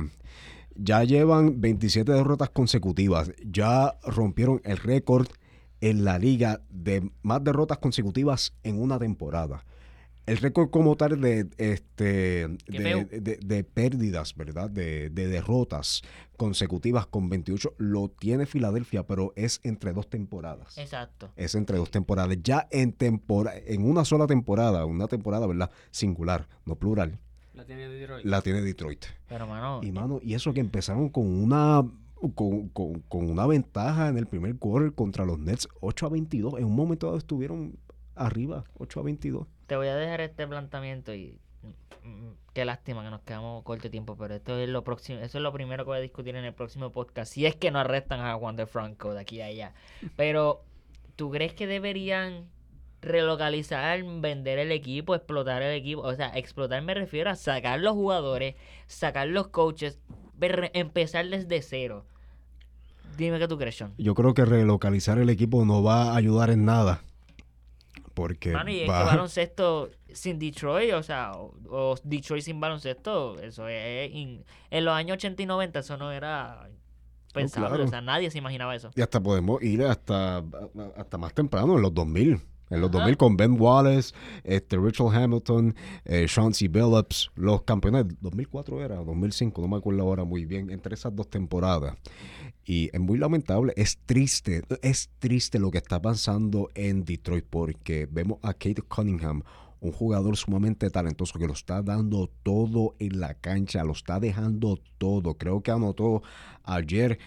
ya 0.74 1.04
llevan 1.04 1.61
27 1.61 2.11
derrotas 2.11 2.50
consecutivas 2.50 3.30
ya 3.44 3.94
rompieron 4.02 4.61
el 4.64 4.76
récord 4.78 5.28
en 5.80 6.04
la 6.04 6.18
liga 6.18 6.62
de 6.68 7.12
más 7.22 7.44
derrotas 7.44 7.78
consecutivas 7.78 8.54
en 8.64 8.82
una 8.82 8.98
temporada 8.98 9.64
el 10.26 10.37
récord 10.37 10.70
como 10.70 10.96
tal 10.96 11.20
de 11.20 11.48
este 11.58 12.48
de, 12.68 13.64
pérdidas, 13.64 14.37
¿verdad? 14.37 14.70
De, 14.70 15.11
derrotas 15.11 16.02
consecutivas 16.37 17.06
con 17.06 17.28
28 17.28 17.74
lo 17.78 18.08
tiene 18.08 18.46
Filadelfia, 18.46 19.04
pero 19.06 19.32
es 19.37 19.61
entre 19.62 19.92
dos 19.92 20.08
temporadas. 20.08 20.78
Exacto. 20.78 21.30
Es 21.37 21.54
entre 21.54 21.78
dos 21.78 21.90
temporadas. 21.90 22.37
Ya 22.42 22.68
en 22.70 22.92
tempora, 22.92 23.52
en 23.56 23.88
una 23.88 24.04
sola 24.04 24.26
temporada, 24.26 24.85
una 24.87 25.08
temporada, 25.08 25.46
¿verdad? 25.46 25.70
Singular, 25.90 26.48
no 26.64 26.76
plural. 26.76 27.18
La 27.54 27.64
tiene 27.64 27.88
Detroit. 27.88 28.24
La 28.24 28.42
tiene 28.42 28.62
Detroit. 28.62 29.04
Pero 29.28 29.46
mano, 29.46 29.80
y 29.82 29.92
mano, 29.92 30.20
y 30.22 30.35
eso 30.35 30.52
que 30.52 30.61
empezaron 30.61 31.08
con 31.08 31.26
una 31.26 31.82
con, 32.35 32.68
con, 32.68 33.02
una 33.30 33.46
ventaja 33.46 34.08
en 34.08 34.16
el 34.16 34.26
primer 34.26 34.56
quarter 34.56 34.92
contra 34.92 35.24
los 35.24 35.40
Nets 35.40 35.68
8 35.80 36.06
a 36.06 36.08
22. 36.08 36.58
En 36.58 36.64
un 36.64 36.76
momento 36.76 37.06
dado 37.06 37.18
estuvieron 37.18 37.76
arriba, 38.14 38.64
8 38.78 39.00
a 39.00 39.02
22 39.02 39.46
te 39.66 39.77
voy 39.77 39.88
a 39.88 39.96
dejar 39.96 40.20
este 40.20 40.46
planteamiento 40.46 41.14
y 41.14 41.38
mm, 41.62 42.09
mm, 42.09 42.35
qué 42.53 42.64
lástima 42.64 43.03
que 43.03 43.11
nos 43.11 43.22
quedamos 43.22 43.62
corto 43.64 43.90
tiempo, 43.90 44.16
pero 44.16 44.35
esto 44.35 44.59
es 44.59 44.68
lo 44.68 44.85
próximo, 44.85 45.20
eso 45.20 45.38
es 45.38 45.42
lo 45.42 45.53
primero 45.53 45.85
que 45.85 45.88
voy 45.88 45.98
a 45.98 46.03
discutir 46.03 46.37
en 46.37 46.44
el 46.44 46.55
próximo 46.55 46.90
podcast, 46.90 47.33
si 47.33 47.46
es 47.46 47.57
que 47.57 47.70
no 47.70 47.79
arrestan 47.79 48.20
a 48.20 48.35
Juan 48.35 48.57
de 48.57 48.66
Franco 48.66 49.14
de 49.14 49.20
aquí 49.20 49.40
a 49.40 49.46
allá. 49.46 49.75
Pero, 50.16 50.62
¿tú 51.16 51.31
crees 51.31 51.55
que 51.55 51.66
deberían 51.66 52.46
relocalizar, 53.01 54.03
vender 54.20 54.59
el 54.59 54.72
equipo, 54.72 55.14
explotar 55.14 55.62
el 55.62 55.75
equipo? 55.75 56.03
O 56.03 56.14
sea, 56.14 56.29
explotar 56.37 56.83
me 56.83 56.94
refiero 56.94 57.31
a 57.31 57.37
sacar 57.37 57.81
los 57.81 57.94
jugadores, 57.94 58.55
sacar 58.87 59.29
los 59.29 59.48
coaches, 59.48 59.98
empezar 60.40 61.29
desde 61.29 61.62
cero. 61.62 62.05
Dime 63.16 63.38
qué 63.38 63.46
tú 63.46 63.59
crees, 63.59 63.77
Sean. 63.77 63.92
Yo 63.98 64.14
creo 64.14 64.33
que 64.33 64.44
relocalizar 64.44 65.18
el 65.18 65.29
equipo 65.29 65.64
no 65.64 65.83
va 65.83 66.12
a 66.12 66.16
ayudar 66.16 66.51
en 66.51 66.64
nada 66.64 67.03
porque 68.22 68.50
y 68.50 68.80
es 68.82 68.82
que 68.82 68.87
baloncesto 68.87 69.90
sin 70.12 70.38
Detroit, 70.38 70.92
o 70.92 71.02
sea, 71.02 71.32
o, 71.35 71.96
Detroit 72.04 72.44
sin 72.44 72.61
baloncesto, 72.61 73.37
eso 73.40 73.66
es... 73.66 74.12
en 74.12 74.85
los 74.85 74.94
años 74.94 75.16
80 75.16 75.42
y 75.42 75.46
90 75.46 75.80
eso 75.80 75.96
no 75.96 76.12
era 76.12 76.68
pensable, 77.35 77.82
o 77.82 77.88
sea, 77.88 78.00
nadie 78.00 78.30
se 78.30 78.38
imaginaba 78.38 78.76
eso. 78.76 78.92
Y 78.94 79.00
hasta 79.00 79.20
podemos 79.20 79.61
ir 79.61 79.82
hasta, 79.82 80.44
hasta 80.96 81.18
más 81.18 81.35
temprano, 81.35 81.74
en 81.74 81.82
los 81.82 81.92
2000. 81.92 82.40
En 82.72 82.80
los 82.80 82.90
2000 82.90 83.16
con 83.18 83.37
Ben 83.37 83.61
Wallace, 83.61 84.14
este, 84.44 84.78
Richard 84.78 85.14
Hamilton, 85.14 85.74
eh, 86.06 86.26
Sean 86.26 86.54
C. 86.54 86.68
Billups, 86.68 87.30
los 87.35 87.62
campeones, 87.62 88.06
2004 88.20 88.82
era, 88.82 88.96
2005, 88.96 89.61
no 89.61 89.68
me 89.68 89.76
acuerdo 89.76 90.02
ahora 90.02 90.24
muy 90.24 90.46
bien, 90.46 90.70
entre 90.70 90.94
esas 90.94 91.14
dos 91.14 91.28
temporadas. 91.28 91.94
Y 92.64 92.88
es 92.94 93.00
muy 93.00 93.18
lamentable, 93.18 93.74
es 93.76 93.98
triste, 94.06 94.62
es 94.80 95.11
triste 95.18 95.58
lo 95.58 95.70
que 95.70 95.78
está 95.78 96.00
pasando 96.00 96.70
en 96.74 97.04
Detroit 97.04 97.44
porque 97.48 98.08
vemos 98.11 98.38
a 98.42 98.54
Kate 98.54 98.80
Cunningham, 98.82 99.42
un 99.82 99.92
jugador 99.92 100.37
sumamente 100.37 100.88
talentoso 100.90 101.38
que 101.38 101.46
lo 101.46 101.52
está 101.52 101.82
dando 101.82 102.30
todo 102.42 102.94
en 103.00 103.18
la 103.20 103.35
cancha, 103.35 103.82
lo 103.82 103.92
está 103.92 104.20
dejando 104.20 104.78
todo. 104.96 105.35
Creo 105.35 105.61
que 105.61 105.72
anotó 105.72 106.22
ayer, 106.62 107.18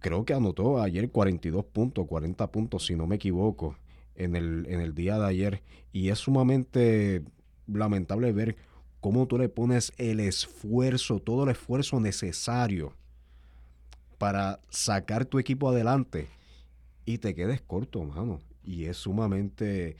creo 0.00 0.24
que 0.24 0.32
anotó 0.32 0.80
ayer 0.80 1.10
42 1.10 1.64
puntos, 1.66 2.06
40 2.06 2.50
puntos, 2.50 2.86
si 2.86 2.96
no 2.96 3.06
me 3.06 3.16
equivoco, 3.16 3.76
en 4.20 4.36
el, 4.36 4.66
en 4.68 4.80
el 4.80 4.94
día 4.94 5.18
de 5.18 5.26
ayer. 5.26 5.62
Y 5.92 6.10
es 6.10 6.18
sumamente 6.18 7.22
lamentable 7.66 8.32
ver 8.32 8.56
cómo 9.00 9.26
tú 9.26 9.38
le 9.38 9.48
pones 9.48 9.92
el 9.96 10.20
esfuerzo, 10.20 11.20
todo 11.20 11.44
el 11.44 11.50
esfuerzo 11.50 12.00
necesario 12.00 12.94
para 14.18 14.60
sacar 14.68 15.24
tu 15.24 15.38
equipo 15.38 15.70
adelante 15.70 16.28
y 17.06 17.18
te 17.18 17.34
quedes 17.34 17.62
corto, 17.62 18.04
mano. 18.04 18.40
Y 18.62 18.84
es 18.84 18.98
sumamente, 18.98 19.96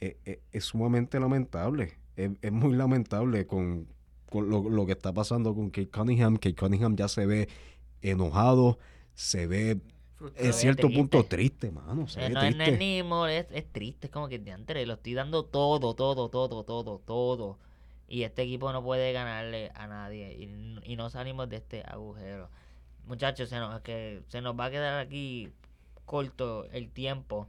e, 0.00 0.16
e, 0.24 0.40
es, 0.52 0.64
sumamente 0.64 1.18
lamentable. 1.18 1.94
Es, 2.16 2.52
muy 2.52 2.76
lamentable 2.76 3.46
con, 3.46 3.88
lo, 4.32 4.86
que 4.86 4.92
está 4.92 5.12
pasando 5.12 5.54
con 5.54 5.70
Kate 5.70 5.90
Cunningham. 5.90 6.36
Kate 6.36 6.54
Cunningham 6.54 6.94
ya 6.94 7.08
se 7.08 7.26
ve 7.26 7.48
enojado, 8.02 8.78
se 9.14 9.48
ve 9.48 9.80
en 10.36 10.52
cierto 10.52 10.88
punto 10.90 11.24
triste, 11.24 11.70
mano. 11.70 12.06
Se 12.08 12.24
eh, 12.24 12.30
no, 12.30 12.40
triste. 12.40 12.72
es 12.72 12.78
ni 12.78 12.98
es, 12.98 13.46
es, 13.50 13.72
triste, 13.72 14.06
es 14.06 14.12
como 14.12 14.28
que 14.28 14.38
de 14.38 14.52
antes 14.52 14.86
lo 14.86 14.94
estoy 14.94 15.14
dando 15.14 15.44
todo, 15.44 15.94
todo, 15.94 16.28
todo, 16.28 16.64
todo, 16.64 16.98
todo. 16.98 17.58
Y 18.06 18.22
este 18.22 18.42
equipo 18.42 18.72
no 18.72 18.82
puede 18.82 19.12
ganarle 19.12 19.72
a 19.74 19.86
nadie. 19.86 20.32
Y, 20.34 20.92
y 20.92 20.96
no 20.96 21.10
salimos 21.10 21.48
de 21.48 21.56
este 21.56 21.82
agujero 21.82 22.50
muchachos, 23.06 23.48
se 23.48 23.58
nos, 23.58 23.80
que 23.80 24.22
se 24.28 24.40
nos 24.40 24.58
va 24.58 24.66
a 24.66 24.70
quedar 24.70 24.98
aquí 24.98 25.50
corto 26.04 26.66
el 26.72 26.90
tiempo. 26.90 27.48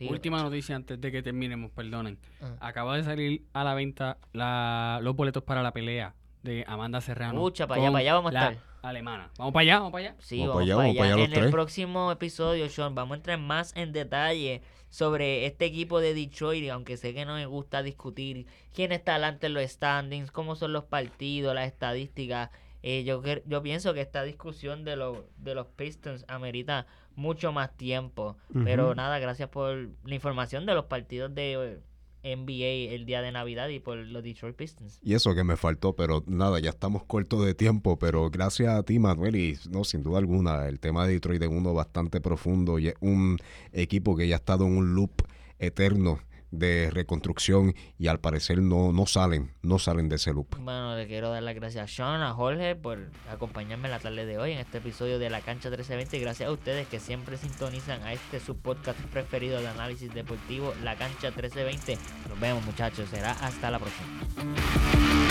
Última 0.00 0.42
noticia 0.42 0.76
antes 0.76 1.00
de 1.00 1.10
que 1.10 1.22
terminemos, 1.22 1.70
perdonen. 1.70 2.18
Acaba 2.60 2.96
de 2.96 3.04
salir 3.04 3.46
a 3.54 3.64
la 3.64 3.74
venta 3.74 4.18
la, 4.32 5.00
los 5.02 5.16
boletos 5.16 5.42
para 5.42 5.62
la 5.62 5.72
pelea 5.72 6.14
de 6.42 6.64
Amanda 6.68 7.00
Serrano. 7.00 7.40
Mucha, 7.40 7.66
para 7.66 7.80
allá, 7.80 7.90
para 7.90 8.00
allá 8.00 8.14
vamos 8.14 8.34
a 8.34 8.38
estar. 8.38 8.64
Alemana. 8.88 9.30
¿Vamos 9.38 9.52
para 9.52 9.62
allá? 9.62 9.78
¿Vamos 9.78 9.92
para 9.92 10.08
allá? 10.08 10.16
Sí, 10.18 10.40
vamos, 10.40 10.68
para 10.68 10.82
allá. 10.82 11.24
en 11.24 11.32
el 11.32 11.50
próximo 11.50 12.12
episodio, 12.12 12.68
Sean, 12.68 12.94
vamos 12.94 13.14
a 13.14 13.16
entrar 13.16 13.38
más 13.38 13.74
en 13.76 13.92
detalle 13.92 14.62
sobre 14.90 15.46
este 15.46 15.64
equipo 15.66 16.00
de 16.00 16.14
Detroit, 16.14 16.70
aunque 16.70 16.96
sé 16.96 17.12
que 17.12 17.24
no 17.24 17.34
me 17.34 17.46
gusta 17.46 17.82
discutir 17.82 18.46
quién 18.72 18.92
está 18.92 19.14
delante 19.14 19.46
en 19.48 19.54
los 19.54 19.64
standings, 19.64 20.30
cómo 20.30 20.56
son 20.56 20.72
los 20.72 20.84
partidos, 20.84 21.54
las 21.54 21.66
estadísticas. 21.66 22.50
Eh, 22.82 23.02
yo, 23.04 23.20
yo 23.46 23.62
pienso 23.62 23.94
que 23.94 24.00
esta 24.00 24.22
discusión 24.22 24.84
de, 24.84 24.96
de 25.38 25.54
los 25.54 25.66
Pistons 25.66 26.24
amerita 26.28 26.86
mucho 27.16 27.50
más 27.50 27.76
tiempo. 27.76 28.36
Pero 28.64 28.94
nada, 28.94 29.18
gracias 29.18 29.48
por 29.48 29.88
la 30.04 30.14
información 30.14 30.66
de 30.66 30.74
los 30.74 30.84
partidos 30.84 31.34
de 31.34 31.54
eh, 31.54 31.78
NBA 32.22 32.94
el 32.94 33.06
día 33.06 33.22
de 33.22 33.32
Navidad 33.32 33.68
y 33.68 33.80
por 33.80 33.96
los 33.96 34.22
Detroit 34.22 34.56
Pistons. 34.56 34.98
Y 35.02 35.14
eso 35.14 35.34
que 35.34 35.44
me 35.44 35.56
faltó, 35.56 35.94
pero 35.94 36.24
nada, 36.26 36.58
ya 36.60 36.70
estamos 36.70 37.04
cortos 37.04 37.44
de 37.44 37.54
tiempo, 37.54 37.98
pero 37.98 38.30
gracias 38.30 38.74
a 38.74 38.82
ti, 38.82 38.98
Manuel, 38.98 39.36
y 39.36 39.58
no, 39.70 39.84
sin 39.84 40.02
duda 40.02 40.18
alguna, 40.18 40.66
el 40.66 40.80
tema 40.80 41.06
de 41.06 41.14
Detroit 41.14 41.42
es 41.42 41.48
uno 41.48 41.74
bastante 41.74 42.20
profundo 42.20 42.78
y 42.78 42.88
es 42.88 42.94
un 43.00 43.38
equipo 43.72 44.16
que 44.16 44.28
ya 44.28 44.36
ha 44.36 44.38
estado 44.38 44.66
en 44.66 44.76
un 44.76 44.94
loop 44.94 45.22
eterno 45.58 46.20
de 46.56 46.90
reconstrucción 46.90 47.74
y 47.98 48.08
al 48.08 48.20
parecer 48.20 48.58
no, 48.58 48.92
no 48.92 49.06
salen, 49.06 49.52
no 49.62 49.78
salen 49.78 50.08
de 50.08 50.16
ese 50.16 50.32
loop. 50.32 50.56
Bueno, 50.58 50.96
le 50.96 51.06
quiero 51.06 51.30
dar 51.30 51.42
las 51.42 51.54
gracias 51.54 51.84
a 51.84 51.88
Sean, 51.94 52.22
a 52.22 52.32
Jorge 52.32 52.76
por 52.76 53.10
acompañarme 53.30 53.86
en 53.88 53.92
la 53.92 53.98
tarde 53.98 54.26
de 54.26 54.38
hoy 54.38 54.52
en 54.52 54.58
este 54.58 54.78
episodio 54.78 55.18
de 55.18 55.30
La 55.30 55.40
Cancha 55.40 55.68
1320 55.68 56.16
y 56.16 56.20
gracias 56.20 56.48
a 56.48 56.52
ustedes 56.52 56.86
que 56.88 57.00
siempre 57.00 57.36
sintonizan 57.36 58.02
a 58.02 58.12
este 58.12 58.40
su 58.40 58.56
podcast 58.56 58.98
preferido 59.12 59.60
de 59.60 59.68
análisis 59.68 60.12
deportivo, 60.12 60.74
La 60.82 60.96
Cancha 60.96 61.30
1320. 61.30 61.98
Nos 62.28 62.40
vemos 62.40 62.64
muchachos, 62.64 63.08
será 63.10 63.32
hasta 63.32 63.70
la 63.70 63.78
próxima. 63.78 65.25